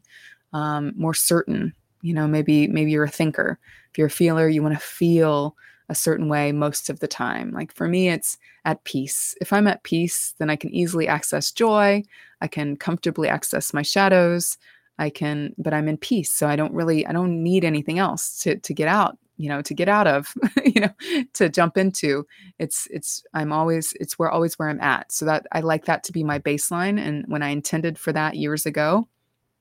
[0.54, 1.74] um, more certain.
[2.02, 3.60] You know, maybe maybe you're a thinker.
[3.92, 5.58] If you're a feeler, you want to feel
[5.90, 7.52] a certain way most of the time.
[7.52, 9.36] Like for me, it's at peace.
[9.42, 12.04] If I'm at peace, then I can easily access joy.
[12.40, 14.58] I can comfortably access my shadows.
[15.00, 16.32] I can, but I'm in peace.
[16.32, 19.62] So I don't really, I don't need anything else to to get out, you know,
[19.62, 20.34] to get out of,
[20.66, 22.26] you know, to jump into.
[22.60, 25.12] It's it's I'm always it's where always where I'm at.
[25.12, 27.00] So that I like that to be my baseline.
[27.00, 29.08] And when I intended for that years ago,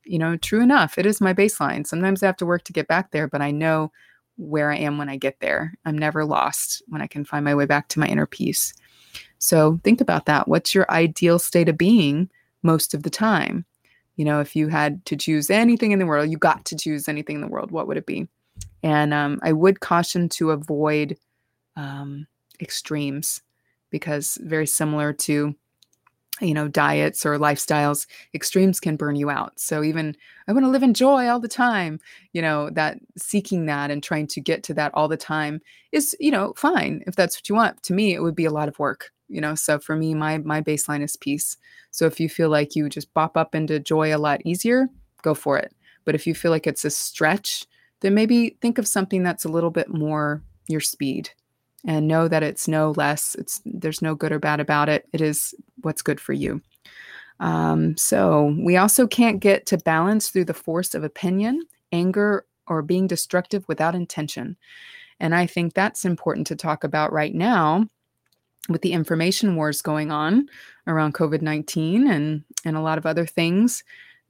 [0.05, 1.87] you know, true enough, it is my baseline.
[1.87, 3.91] Sometimes I have to work to get back there, but I know
[4.37, 5.75] where I am when I get there.
[5.85, 8.75] I'm never lost when I can find my way back to my inner peace.
[9.39, 10.49] So think about that.
[10.49, 12.31] What's your ideal state of being
[12.63, 13.65] most of the time?
[14.17, 17.09] You know, if you had to choose anything in the world, you got to choose
[17.09, 18.29] anything in the world, what would it be?
[18.83, 21.17] And um, I would caution to avoid
[21.77, 22.27] um,
[22.61, 23.43] extremes
[23.91, 25.55] because very similar to
[26.41, 29.59] you know diets or lifestyles extremes can burn you out.
[29.61, 30.17] So even
[30.49, 32.01] i want to live in joy all the time
[32.33, 35.61] you know that seeking that and trying to get to that all the time
[35.93, 37.83] is you know fine if that's what you want.
[37.85, 40.39] To me it would be a lot of work you know so for me my
[40.39, 41.57] my baseline is peace.
[41.91, 44.89] So if you feel like you just bop up into joy a lot easier
[45.23, 45.75] go for it.
[46.05, 47.67] But if you feel like it's a stretch
[48.01, 51.31] then maybe think of something that's a little bit more your speed
[51.85, 55.09] and know that it's no less it's there's no good or bad about it.
[55.13, 56.61] It is what's good for you.
[57.41, 62.83] Um, so we also can't get to balance through the force of opinion anger or
[62.83, 64.57] being destructive without intention.
[65.21, 67.87] And i think that's important to talk about right now
[68.69, 70.49] with the information wars going on
[70.87, 73.83] around covid-19 and and a lot of other things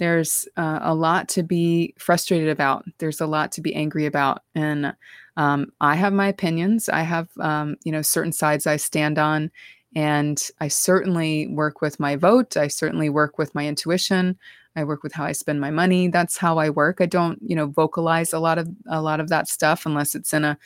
[0.03, 2.85] there's uh, a lot to be frustrated about.
[2.99, 4.97] There's a lot to be angry about, and
[5.37, 6.89] um, I have my opinions.
[6.89, 9.53] I have um, you know certain sides I stand on,
[9.95, 12.57] and I certainly work with my vote.
[12.57, 14.37] I certainly work with my intuition.
[14.75, 16.09] I work with how I spend my money.
[16.09, 17.01] That's how I work.
[17.01, 20.33] I don't you know vocalize a lot of a lot of that stuff unless it's
[20.33, 20.59] in a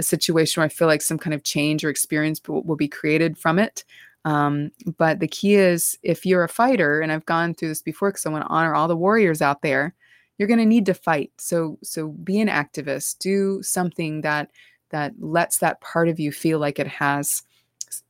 [0.00, 2.88] a situation where I feel like some kind of change or experience will, will be
[2.88, 3.84] created from it.
[4.24, 8.10] Um, but the key is if you're a fighter, and I've gone through this before
[8.10, 9.94] because I want to honor all the warriors out there,
[10.36, 11.32] you're going to need to fight.
[11.38, 13.18] So so be an activist.
[13.18, 14.50] Do something that
[14.90, 17.42] that lets that part of you feel like it has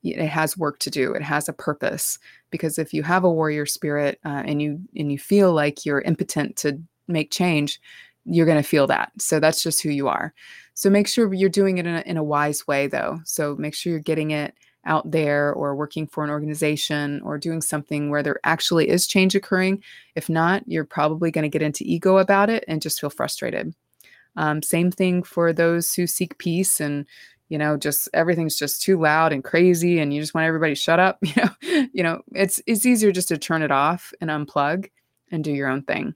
[0.03, 1.13] it has work to do.
[1.13, 2.19] It has a purpose.
[2.51, 6.01] Because if you have a warrior spirit uh, and you and you feel like you're
[6.01, 7.81] impotent to make change,
[8.25, 9.13] you're going to feel that.
[9.19, 10.35] So that's just who you are.
[10.75, 13.21] So make sure you're doing it in a, in a wise way, though.
[13.25, 14.55] So make sure you're getting it
[14.87, 19.35] out there or working for an organization or doing something where there actually is change
[19.35, 19.83] occurring.
[20.15, 23.75] If not, you're probably going to get into ego about it and just feel frustrated.
[24.37, 27.05] Um, same thing for those who seek peace and
[27.49, 30.81] you know just everything's just too loud and crazy and you just want everybody to
[30.81, 34.31] shut up you know you know it's it's easier just to turn it off and
[34.31, 34.89] unplug
[35.33, 36.15] and do your own thing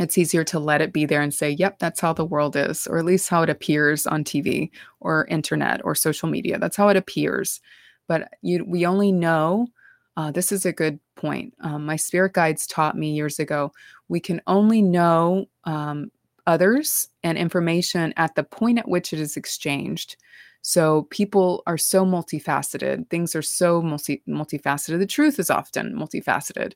[0.00, 2.86] it's easier to let it be there and say, yep, that's how the world is,
[2.88, 4.70] or at least how it appears on TV
[5.00, 6.58] or internet or social media.
[6.58, 7.60] That's how it appears.
[8.08, 9.68] But you, we only know,
[10.16, 11.54] uh, this is a good point.
[11.60, 13.72] Um, my spirit guides taught me years ago
[14.08, 16.10] we can only know um,
[16.46, 20.16] others and information at the point at which it is exchanged.
[20.62, 23.08] So people are so multifaceted.
[23.10, 24.98] Things are so multi multifaceted.
[24.98, 26.72] The truth is often multifaceted.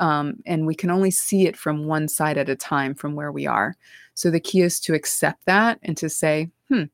[0.00, 3.32] Um, and we can only see it from one side at a time from where
[3.32, 3.76] we are.
[4.14, 6.84] So the key is to accept that and to say, hmm,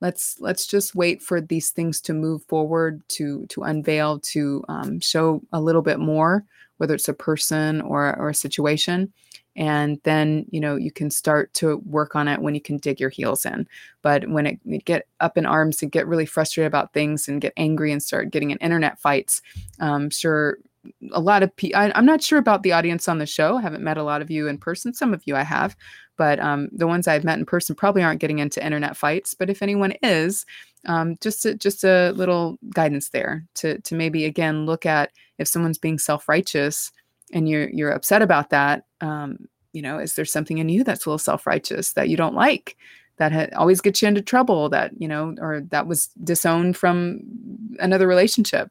[0.00, 5.00] let's let's just wait for these things to move forward, to to unveil, to um,
[5.00, 6.44] show a little bit more,
[6.78, 9.12] whether it's a person or or a situation,
[9.56, 12.98] and then you know you can start to work on it when you can dig
[12.98, 13.66] your heels in
[14.02, 17.40] but when it, you get up in arms and get really frustrated about things and
[17.40, 19.42] get angry and start getting in internet fights
[19.80, 20.58] um, sure
[21.12, 23.56] a lot of people i'm not sure about the audience on the show.
[23.56, 24.94] I haven't met a lot of you in person.
[24.94, 25.76] Some of you i have
[26.16, 29.34] but um, the ones i've met in person probably aren't getting into internet fights.
[29.34, 30.46] But if anyone is
[30.86, 35.48] um, just a, just a little guidance there to to maybe again look at if
[35.48, 36.92] someone's being self-righteous
[37.32, 41.06] and you're you're upset about that um, you know is there something in you that's
[41.06, 42.76] a little self-righteous that you don't like
[43.16, 47.20] that ha- always gets you into trouble that you know or that was disowned from
[47.78, 48.70] another relationship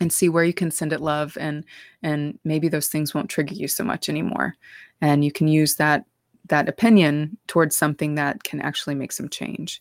[0.00, 1.64] and see where you can send it love and
[2.02, 4.56] and maybe those things won't trigger you so much anymore
[5.00, 6.04] and you can use that
[6.48, 9.80] that opinion towards something that can actually make some change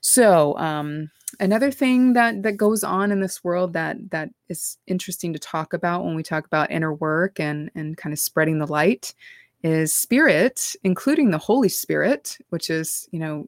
[0.00, 1.10] so um,
[1.40, 5.72] another thing that that goes on in this world that that is interesting to talk
[5.72, 9.14] about when we talk about inner work and and kind of spreading the light
[9.62, 13.46] is spirit, including the Holy Spirit, which is you know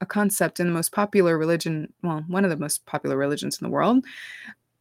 [0.00, 3.64] a concept in the most popular religion, well, one of the most popular religions in
[3.64, 4.04] the world.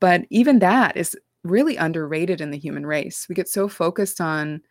[0.01, 3.27] But even that is really underrated in the human race.
[3.29, 4.61] We get so focused on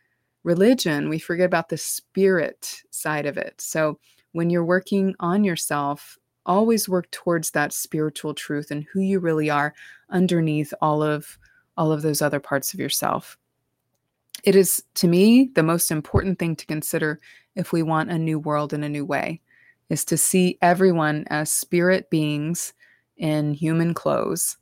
[0.44, 3.60] religion, we forget about the spirit side of it.
[3.60, 3.98] So
[4.32, 9.50] when you're working on yourself, always work towards that spiritual truth and who you really
[9.50, 9.74] are
[10.10, 11.38] underneath all of
[11.76, 13.38] all of those other parts of yourself.
[14.44, 17.20] It is to me the most important thing to consider
[17.54, 19.40] if we want a new world in a new way
[19.88, 22.72] is to see everyone as spirit beings
[23.16, 24.56] in human clothes.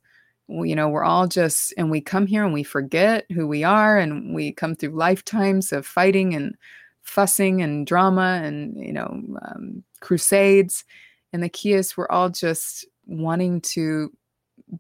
[0.49, 3.99] You know, we're all just, and we come here and we forget who we are,
[3.99, 6.55] and we come through lifetimes of fighting and
[7.03, 10.85] fussing and drama and you know um, crusades.
[11.33, 14.13] And the key is we're all just wanting to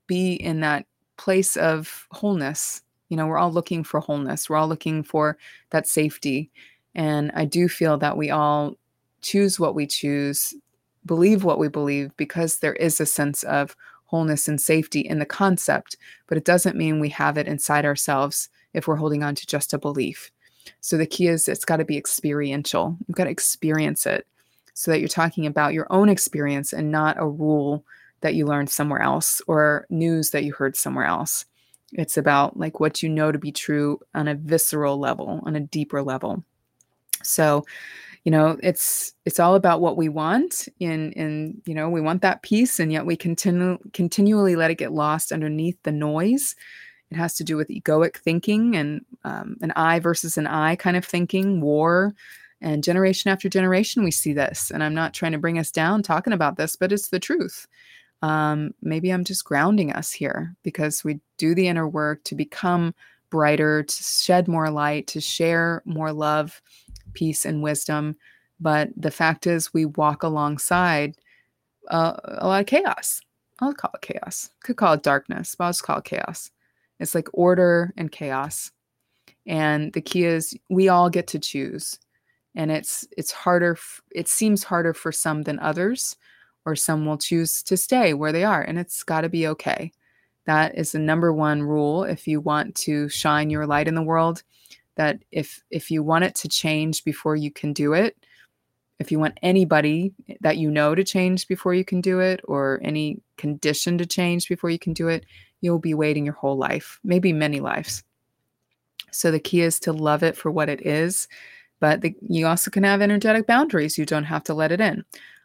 [0.07, 2.83] be in that place of wholeness.
[3.09, 4.49] You know we're all looking for wholeness.
[4.49, 5.39] We're all looking for
[5.71, 6.51] that safety.
[6.95, 8.77] And i do feel that we all
[9.21, 10.55] choose what we choose
[11.07, 13.77] believe what we believe because there is a sense of
[14.09, 15.97] wholeness and safety in the concept
[16.27, 19.73] but it doesn't mean we have it inside ourselves if we're holding on to just
[19.73, 20.31] a belief
[20.81, 22.97] so the key is it's got to be experiential.
[23.07, 24.27] You've got to experience it
[24.75, 27.85] so that you're talking about your own experience and not a rule
[28.21, 31.45] that you learned somewhere else or news that you heard somewhere else.
[31.93, 35.61] It's about like what you know to be true on a visceral level, on a
[35.61, 36.45] deeper level.
[37.23, 37.65] So,
[38.29, 42.21] you know, it's it's all about what we want in in you know, we want
[42.21, 46.55] that peace and yet we continue continually let it get lost underneath the noise
[47.11, 50.95] it has to do with egoic thinking and um, an I versus an I kind
[50.97, 52.15] of thinking, war.
[52.61, 54.71] And generation after generation, we see this.
[54.71, 57.67] And I'm not trying to bring us down talking about this, but it's the truth.
[58.21, 62.95] Um, maybe I'm just grounding us here because we do the inner work to become
[63.31, 66.61] brighter, to shed more light, to share more love,
[67.19, 68.17] peace, and wisdom.
[68.61, 71.17] But the fact is, we walk alongside
[71.91, 73.21] uh, a lot of chaos.
[73.61, 74.51] I'll call it chaos.
[74.63, 76.51] Could call it darkness, but I'll just call it chaos.
[77.01, 78.71] It's like order and chaos.
[79.47, 81.99] And the key is we all get to choose.
[82.55, 83.77] And it's it's harder
[84.13, 86.17] it seems harder for some than others
[86.65, 89.93] or some will choose to stay where they are and it's got to be okay.
[90.47, 94.03] That is the number one rule if you want to shine your light in the
[94.03, 94.43] world
[94.99, 98.17] that if if you want it to change before you can do it,
[98.99, 102.81] if you want anybody that you know to change before you can do it or
[102.83, 105.25] any condition to change before you can do it,
[105.61, 108.03] you'll be waiting your whole life, maybe many lives.
[109.13, 111.29] So the key is to love it for what it is,
[111.81, 113.97] but the, you also can have energetic boundaries.
[113.97, 115.05] You don't have to let it in.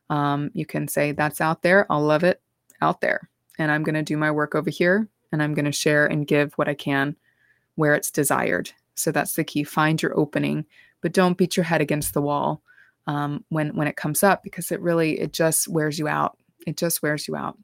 [0.09, 1.85] Um, you can say, That's out there.
[1.91, 2.41] I'll love it
[2.81, 3.29] out there.
[3.59, 6.27] And I'm going to do my work over here and I'm going to share and
[6.27, 7.15] give what I can
[7.75, 8.71] where it's desired.
[8.95, 9.63] So that's the key.
[9.63, 10.65] Find your opening,
[11.01, 12.61] but don't beat your head against the wall
[13.07, 16.37] um, when when it comes up because it really it just wears you out.
[16.65, 17.57] It just wears you out.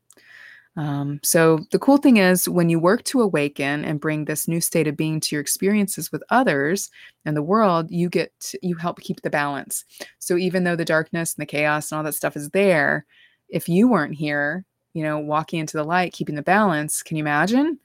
[0.75, 4.61] Um, so the cool thing is when you work to awaken and bring this new
[4.61, 6.89] state of being to your experiences with others
[7.25, 9.83] and the world, you get to, you help keep the balance.
[10.19, 13.05] So even though the darkness and the chaos and all that stuff is there,
[13.49, 14.63] if you weren't here,
[14.93, 17.79] you know, walking into the light, keeping the balance, can you imagine?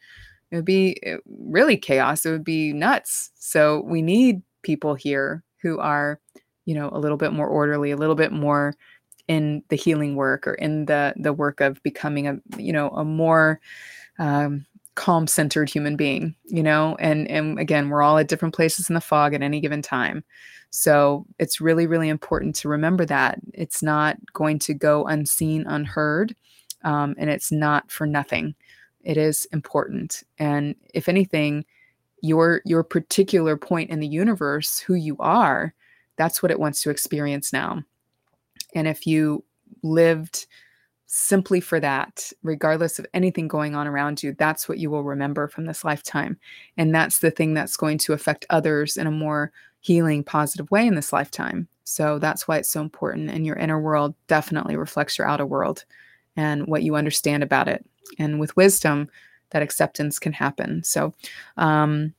[0.51, 2.25] It would be eh, really chaos.
[2.27, 3.31] It would be nuts.
[3.37, 6.21] So we need people here who are,
[6.67, 8.75] you know, a little bit more orderly, a little bit more
[9.29, 13.05] in the healing work or in the the work of becoming a you know a
[13.05, 13.61] more
[14.19, 18.89] um, calm centered human being you know and and again we're all at different places
[18.89, 20.23] in the fog at any given time
[20.71, 26.35] so it's really really important to remember that it's not going to go unseen unheard
[26.85, 28.55] um, and it's not for nothing
[29.05, 31.65] it is important and if anything
[32.21, 35.75] your your particular point in the universe who you are
[36.17, 37.83] that's what it wants to experience now
[38.75, 39.45] and if you
[39.83, 40.47] lived
[41.07, 45.47] simply for that, regardless of anything going on around you, that's what you will remember
[45.47, 46.37] from this lifetime.
[46.77, 50.85] And that's the thing that's going to affect others in a more healing, positive way
[50.87, 51.69] in this lifetime.
[51.85, 53.31] So that's why it's so important.
[53.31, 55.85] And your inner world definitely reflects your outer world
[56.37, 57.85] and what you understand about it.
[58.19, 59.09] And with wisdom,
[59.51, 60.83] that acceptance can happen.
[60.83, 61.15] So,
[61.57, 62.13] um,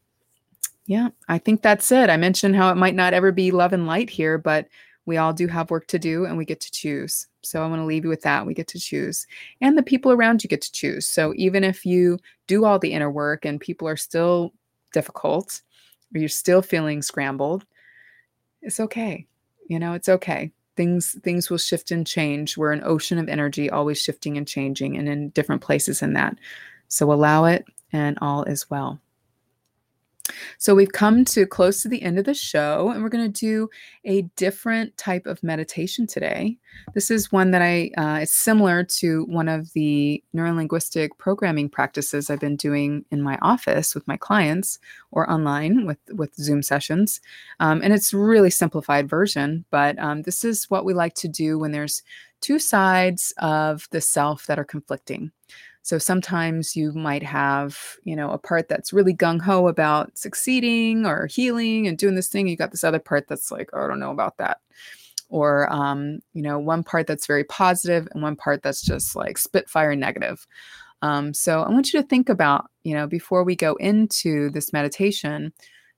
[0.87, 2.09] yeah, I think that's it.
[2.09, 4.67] I mentioned how it might not ever be love and light here, but
[5.05, 7.27] we all do have work to do and we get to choose.
[7.41, 8.45] So I want to leave you with that.
[8.45, 9.27] We get to choose.
[9.61, 11.07] And the people around you get to choose.
[11.07, 14.53] So even if you do all the inner work and people are still
[14.93, 15.61] difficult
[16.13, 17.65] or you're still feeling scrambled,
[18.61, 19.27] it's okay.
[19.67, 20.51] You know, it's okay.
[20.75, 22.57] Things things will shift and change.
[22.57, 26.37] We're an ocean of energy always shifting and changing and in different places in that.
[26.87, 28.99] So allow it and all is well.
[30.57, 33.39] So we've come to close to the end of the show, and we're going to
[33.39, 33.69] do
[34.03, 36.57] a different type of meditation today.
[36.93, 42.29] This is one that I, uh, it's similar to one of the neurolinguistic programming practices
[42.29, 44.79] I've been doing in my office with my clients
[45.11, 47.21] or online with, with Zoom sessions.
[47.59, 51.57] Um, and it's really simplified version, but um, this is what we like to do
[51.57, 52.03] when there's
[52.41, 55.31] two sides of the self that are conflicting.
[55.85, 61.05] So sometimes you might have, you know, a part that's really gung ho about succeeding
[61.05, 62.47] or healing and doing this thing.
[62.47, 64.61] You got this other part that's like, oh, I don't know about that.
[65.29, 69.37] Or, um, you know, one part that's very positive and one part that's just like
[69.37, 70.47] spitfire negative.
[71.03, 74.73] Um, so I want you to think about, you know, before we go into this
[74.73, 75.53] meditation,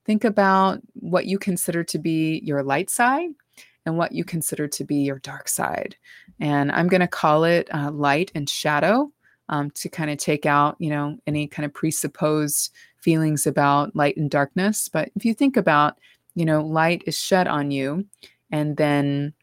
[0.05, 3.29] think about what you consider to be your light side
[3.85, 5.95] and what you consider to be your dark side.
[6.41, 9.13] And I'm going to call it uh, light and shadow
[9.49, 14.17] um, to kind of take out, you know, any kind of presupposed feelings about light
[14.17, 14.89] and darkness.
[14.89, 15.97] But if you think about,
[16.35, 18.05] you know, light is shed on you,
[18.51, 19.33] and then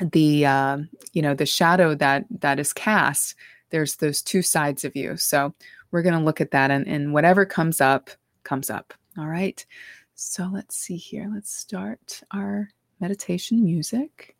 [0.00, 0.78] the uh,
[1.12, 3.34] you know the shadow that that is cast
[3.70, 5.16] there's those two sides of you.
[5.16, 5.54] So
[5.90, 8.10] we're going to look at that and, and whatever comes up
[8.44, 8.92] comes up.
[9.16, 9.64] All right?
[10.14, 11.30] So let's see here.
[11.32, 12.68] Let's start our
[13.00, 14.36] meditation music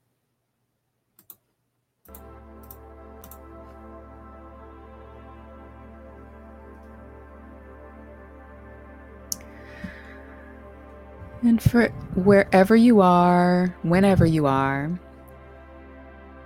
[11.43, 14.91] And for wherever you are, whenever you are,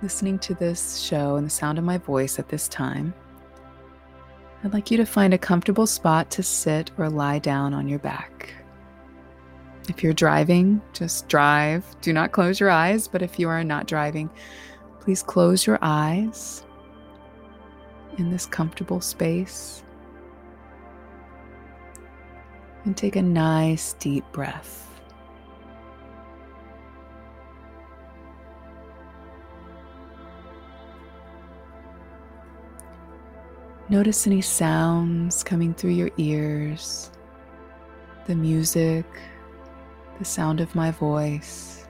[0.01, 3.13] listening to this show and the sound of my voice at this time,
[4.63, 7.99] I'd like you to find a comfortable spot to sit or lie down on your
[7.99, 8.53] back.
[9.89, 11.85] If you're driving, just drive.
[12.01, 14.29] Do not close your eyes, but if you are not driving,
[15.01, 16.63] please close your eyes
[18.17, 19.83] in this comfortable space
[22.85, 24.81] and take a nice deep breath.
[33.87, 37.11] Notice any sounds coming through your ears,
[38.25, 39.05] the music,
[40.17, 41.85] the sound of my voice,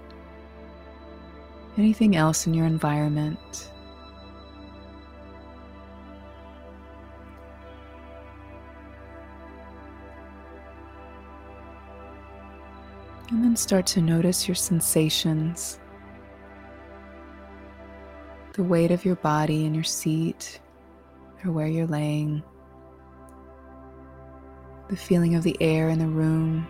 [1.78, 3.72] anything else in your environment.
[13.58, 15.80] Start to notice your sensations,
[18.54, 20.60] the weight of your body in your seat
[21.44, 22.44] or where you're laying,
[24.90, 26.68] the feeling of the air in the room,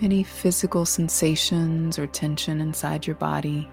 [0.00, 3.70] any physical sensations or tension inside your body.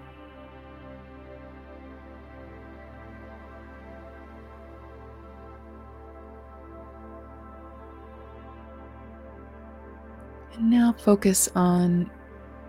[10.70, 12.10] Now focus on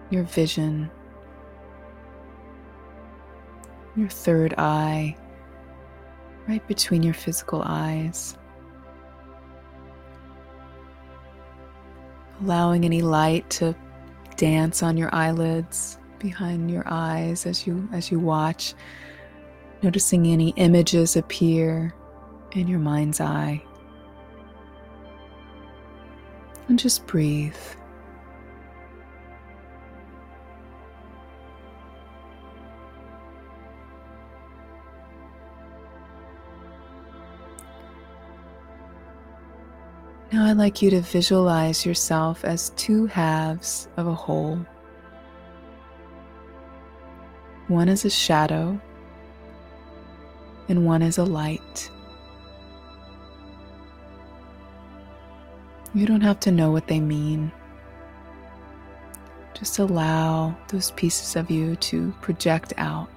[0.09, 0.89] your vision.
[3.95, 5.15] Your third eye,
[6.47, 8.37] right between your physical eyes.
[12.41, 13.73] Allowing any light to
[14.35, 18.73] dance on your eyelids behind your eyes as you as you watch.
[19.81, 21.93] Noticing any images appear
[22.51, 23.63] in your mind's eye.
[26.67, 27.55] And just breathe
[40.45, 44.63] I'd like you to visualize yourself as two halves of a whole.
[47.67, 48.79] One is a shadow,
[50.69, 51.89] and one is a light.
[55.95, 57.51] You don't have to know what they mean.
[59.55, 63.09] Just allow those pieces of you to project out.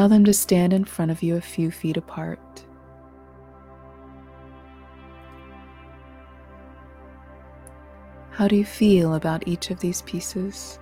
[0.00, 2.64] Allow them to stand in front of you a few feet apart.
[8.30, 10.78] How do you feel about each of these pieces?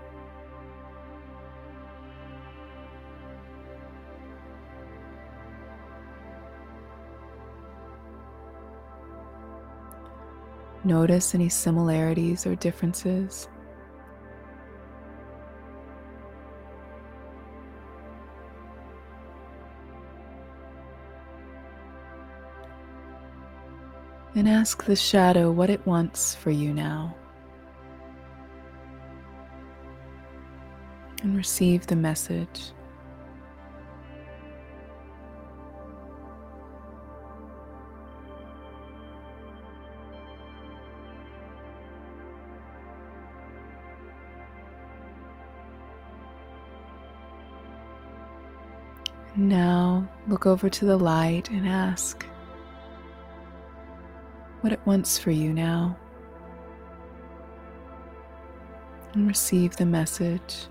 [10.85, 13.49] Notice any similarities or differences.
[24.39, 27.17] And ask the shadow what it wants for you now.
[31.25, 32.71] And receive the message.
[49.35, 52.25] Now look over to the light and ask
[54.69, 55.97] what it wants for you now.
[59.15, 60.67] And receive the message.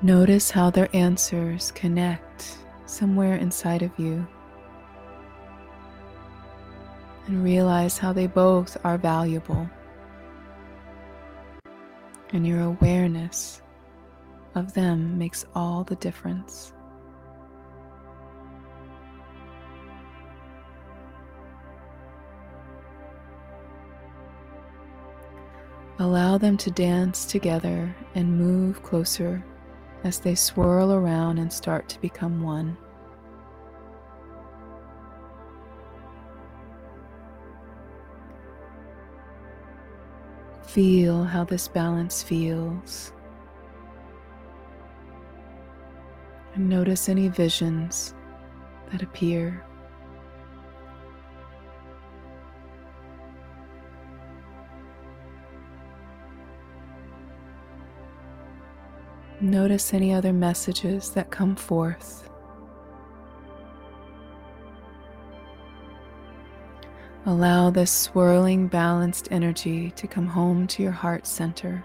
[0.00, 4.24] Notice how their answers connect somewhere inside of you
[7.26, 9.68] and realize how they both are valuable.
[12.32, 13.61] And your awareness
[14.54, 16.72] of them makes all the difference.
[25.98, 29.44] Allow them to dance together and move closer
[30.04, 32.76] as they swirl around and start to become one.
[40.66, 43.12] Feel how this balance feels.
[46.54, 48.14] And notice any visions
[48.90, 49.64] that appear.
[59.40, 62.28] Notice any other messages that come forth.
[67.26, 71.84] Allow this swirling, balanced energy to come home to your heart center.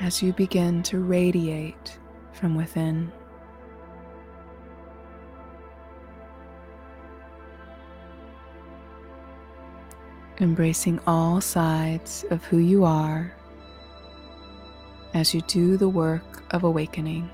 [0.00, 1.98] As you begin to radiate
[2.32, 3.12] from within.
[10.40, 13.30] Embracing all sides of who you are
[15.12, 17.28] as you do the work of awakening.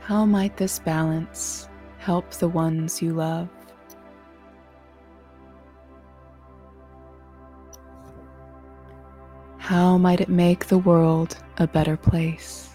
[0.00, 1.68] How might this balance
[2.00, 3.46] help the ones you love?
[9.58, 12.70] How might it make the world a better place?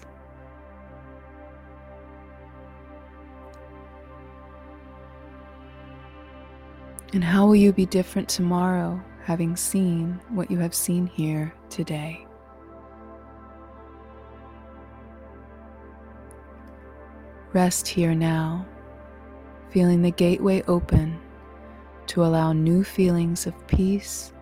[7.12, 12.24] And how will you be different tomorrow having seen what you have seen here today?
[17.52, 18.64] Rest here now,
[19.76, 21.20] feeling the gateway open
[22.06, 24.32] to allow new feelings of peace,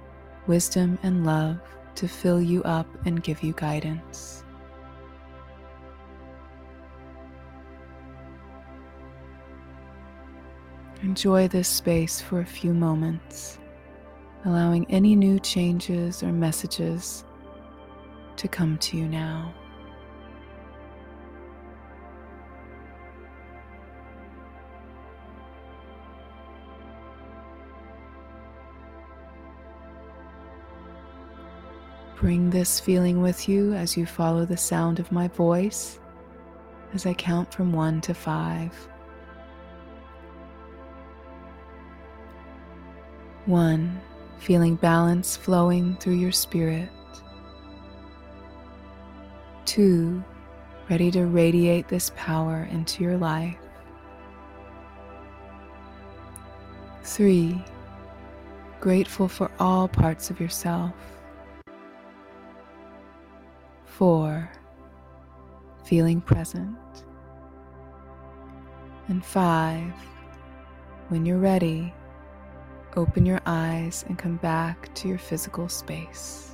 [0.47, 1.59] wisdom, and love
[1.97, 4.45] to fill you up and give you guidance.
[11.03, 13.59] Enjoy this space for a few moments,
[14.45, 17.25] allowing any new changes or messages
[18.37, 19.53] to come to you now.
[32.17, 35.99] Bring this feeling with you as you follow the sound of my voice
[36.95, 38.73] as I count from one to five.
[43.47, 44.01] One,
[44.39, 46.89] feeling balance flowing through your spirit.
[49.67, 50.23] Two,
[50.89, 53.57] ready to radiate this power into your life.
[57.03, 57.63] Three,
[58.81, 60.93] grateful for all parts of yourself.
[63.99, 64.51] Four,
[65.85, 66.77] feeling present.
[69.07, 69.93] And five,
[71.11, 71.95] when you're ready,
[72.97, 76.54] open your eyes and come back to your physical space.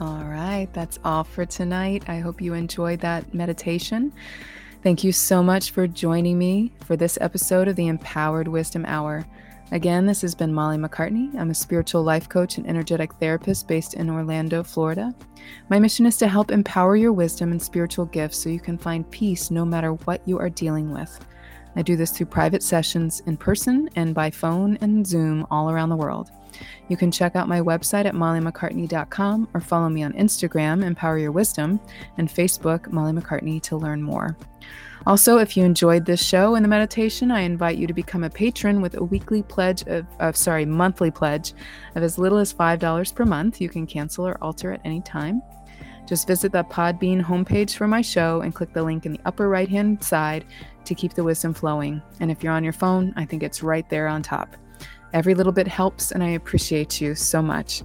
[0.00, 2.04] All right, that's all for tonight.
[2.08, 4.12] I hope you enjoyed that meditation.
[4.82, 9.24] Thank you so much for joining me for this episode of the Empowered Wisdom Hour.
[9.70, 11.38] Again, this has been Molly MacCartney.
[11.38, 15.14] I'm a spiritual life coach and energetic therapist based in Orlando, Florida.
[15.68, 19.08] My mission is to help empower your wisdom and spiritual gifts so you can find
[19.12, 21.24] peace no matter what you are dealing with.
[21.76, 25.90] I do this through private sessions in person and by phone and Zoom all around
[25.90, 26.30] the world.
[26.88, 31.32] You can check out my website at mollymaccartney.com or follow me on Instagram, Empower Your
[31.32, 31.80] Wisdom,
[32.18, 34.36] and Facebook, Molly MacCartney, to learn more.
[35.06, 38.30] Also, if you enjoyed this show and the meditation, I invite you to become a
[38.30, 41.52] patron with a weekly pledge of, of sorry, monthly pledge
[41.94, 43.60] of as little as $5 per month.
[43.60, 45.42] You can cancel or alter at any time.
[46.06, 49.48] Just visit the Podbean homepage for my show and click the link in the upper
[49.48, 50.44] right hand side
[50.84, 52.02] to keep the wisdom flowing.
[52.20, 54.56] And if you're on your phone, I think it's right there on top.
[55.14, 57.82] Every little bit helps, and I appreciate you so much.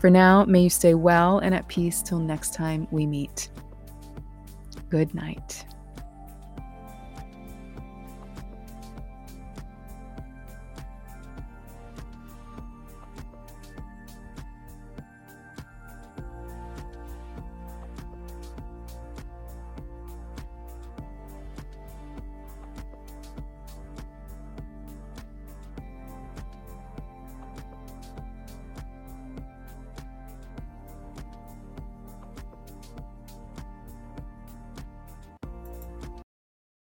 [0.00, 3.50] For now, may you stay well and at peace till next time we meet.
[4.88, 5.66] Good night.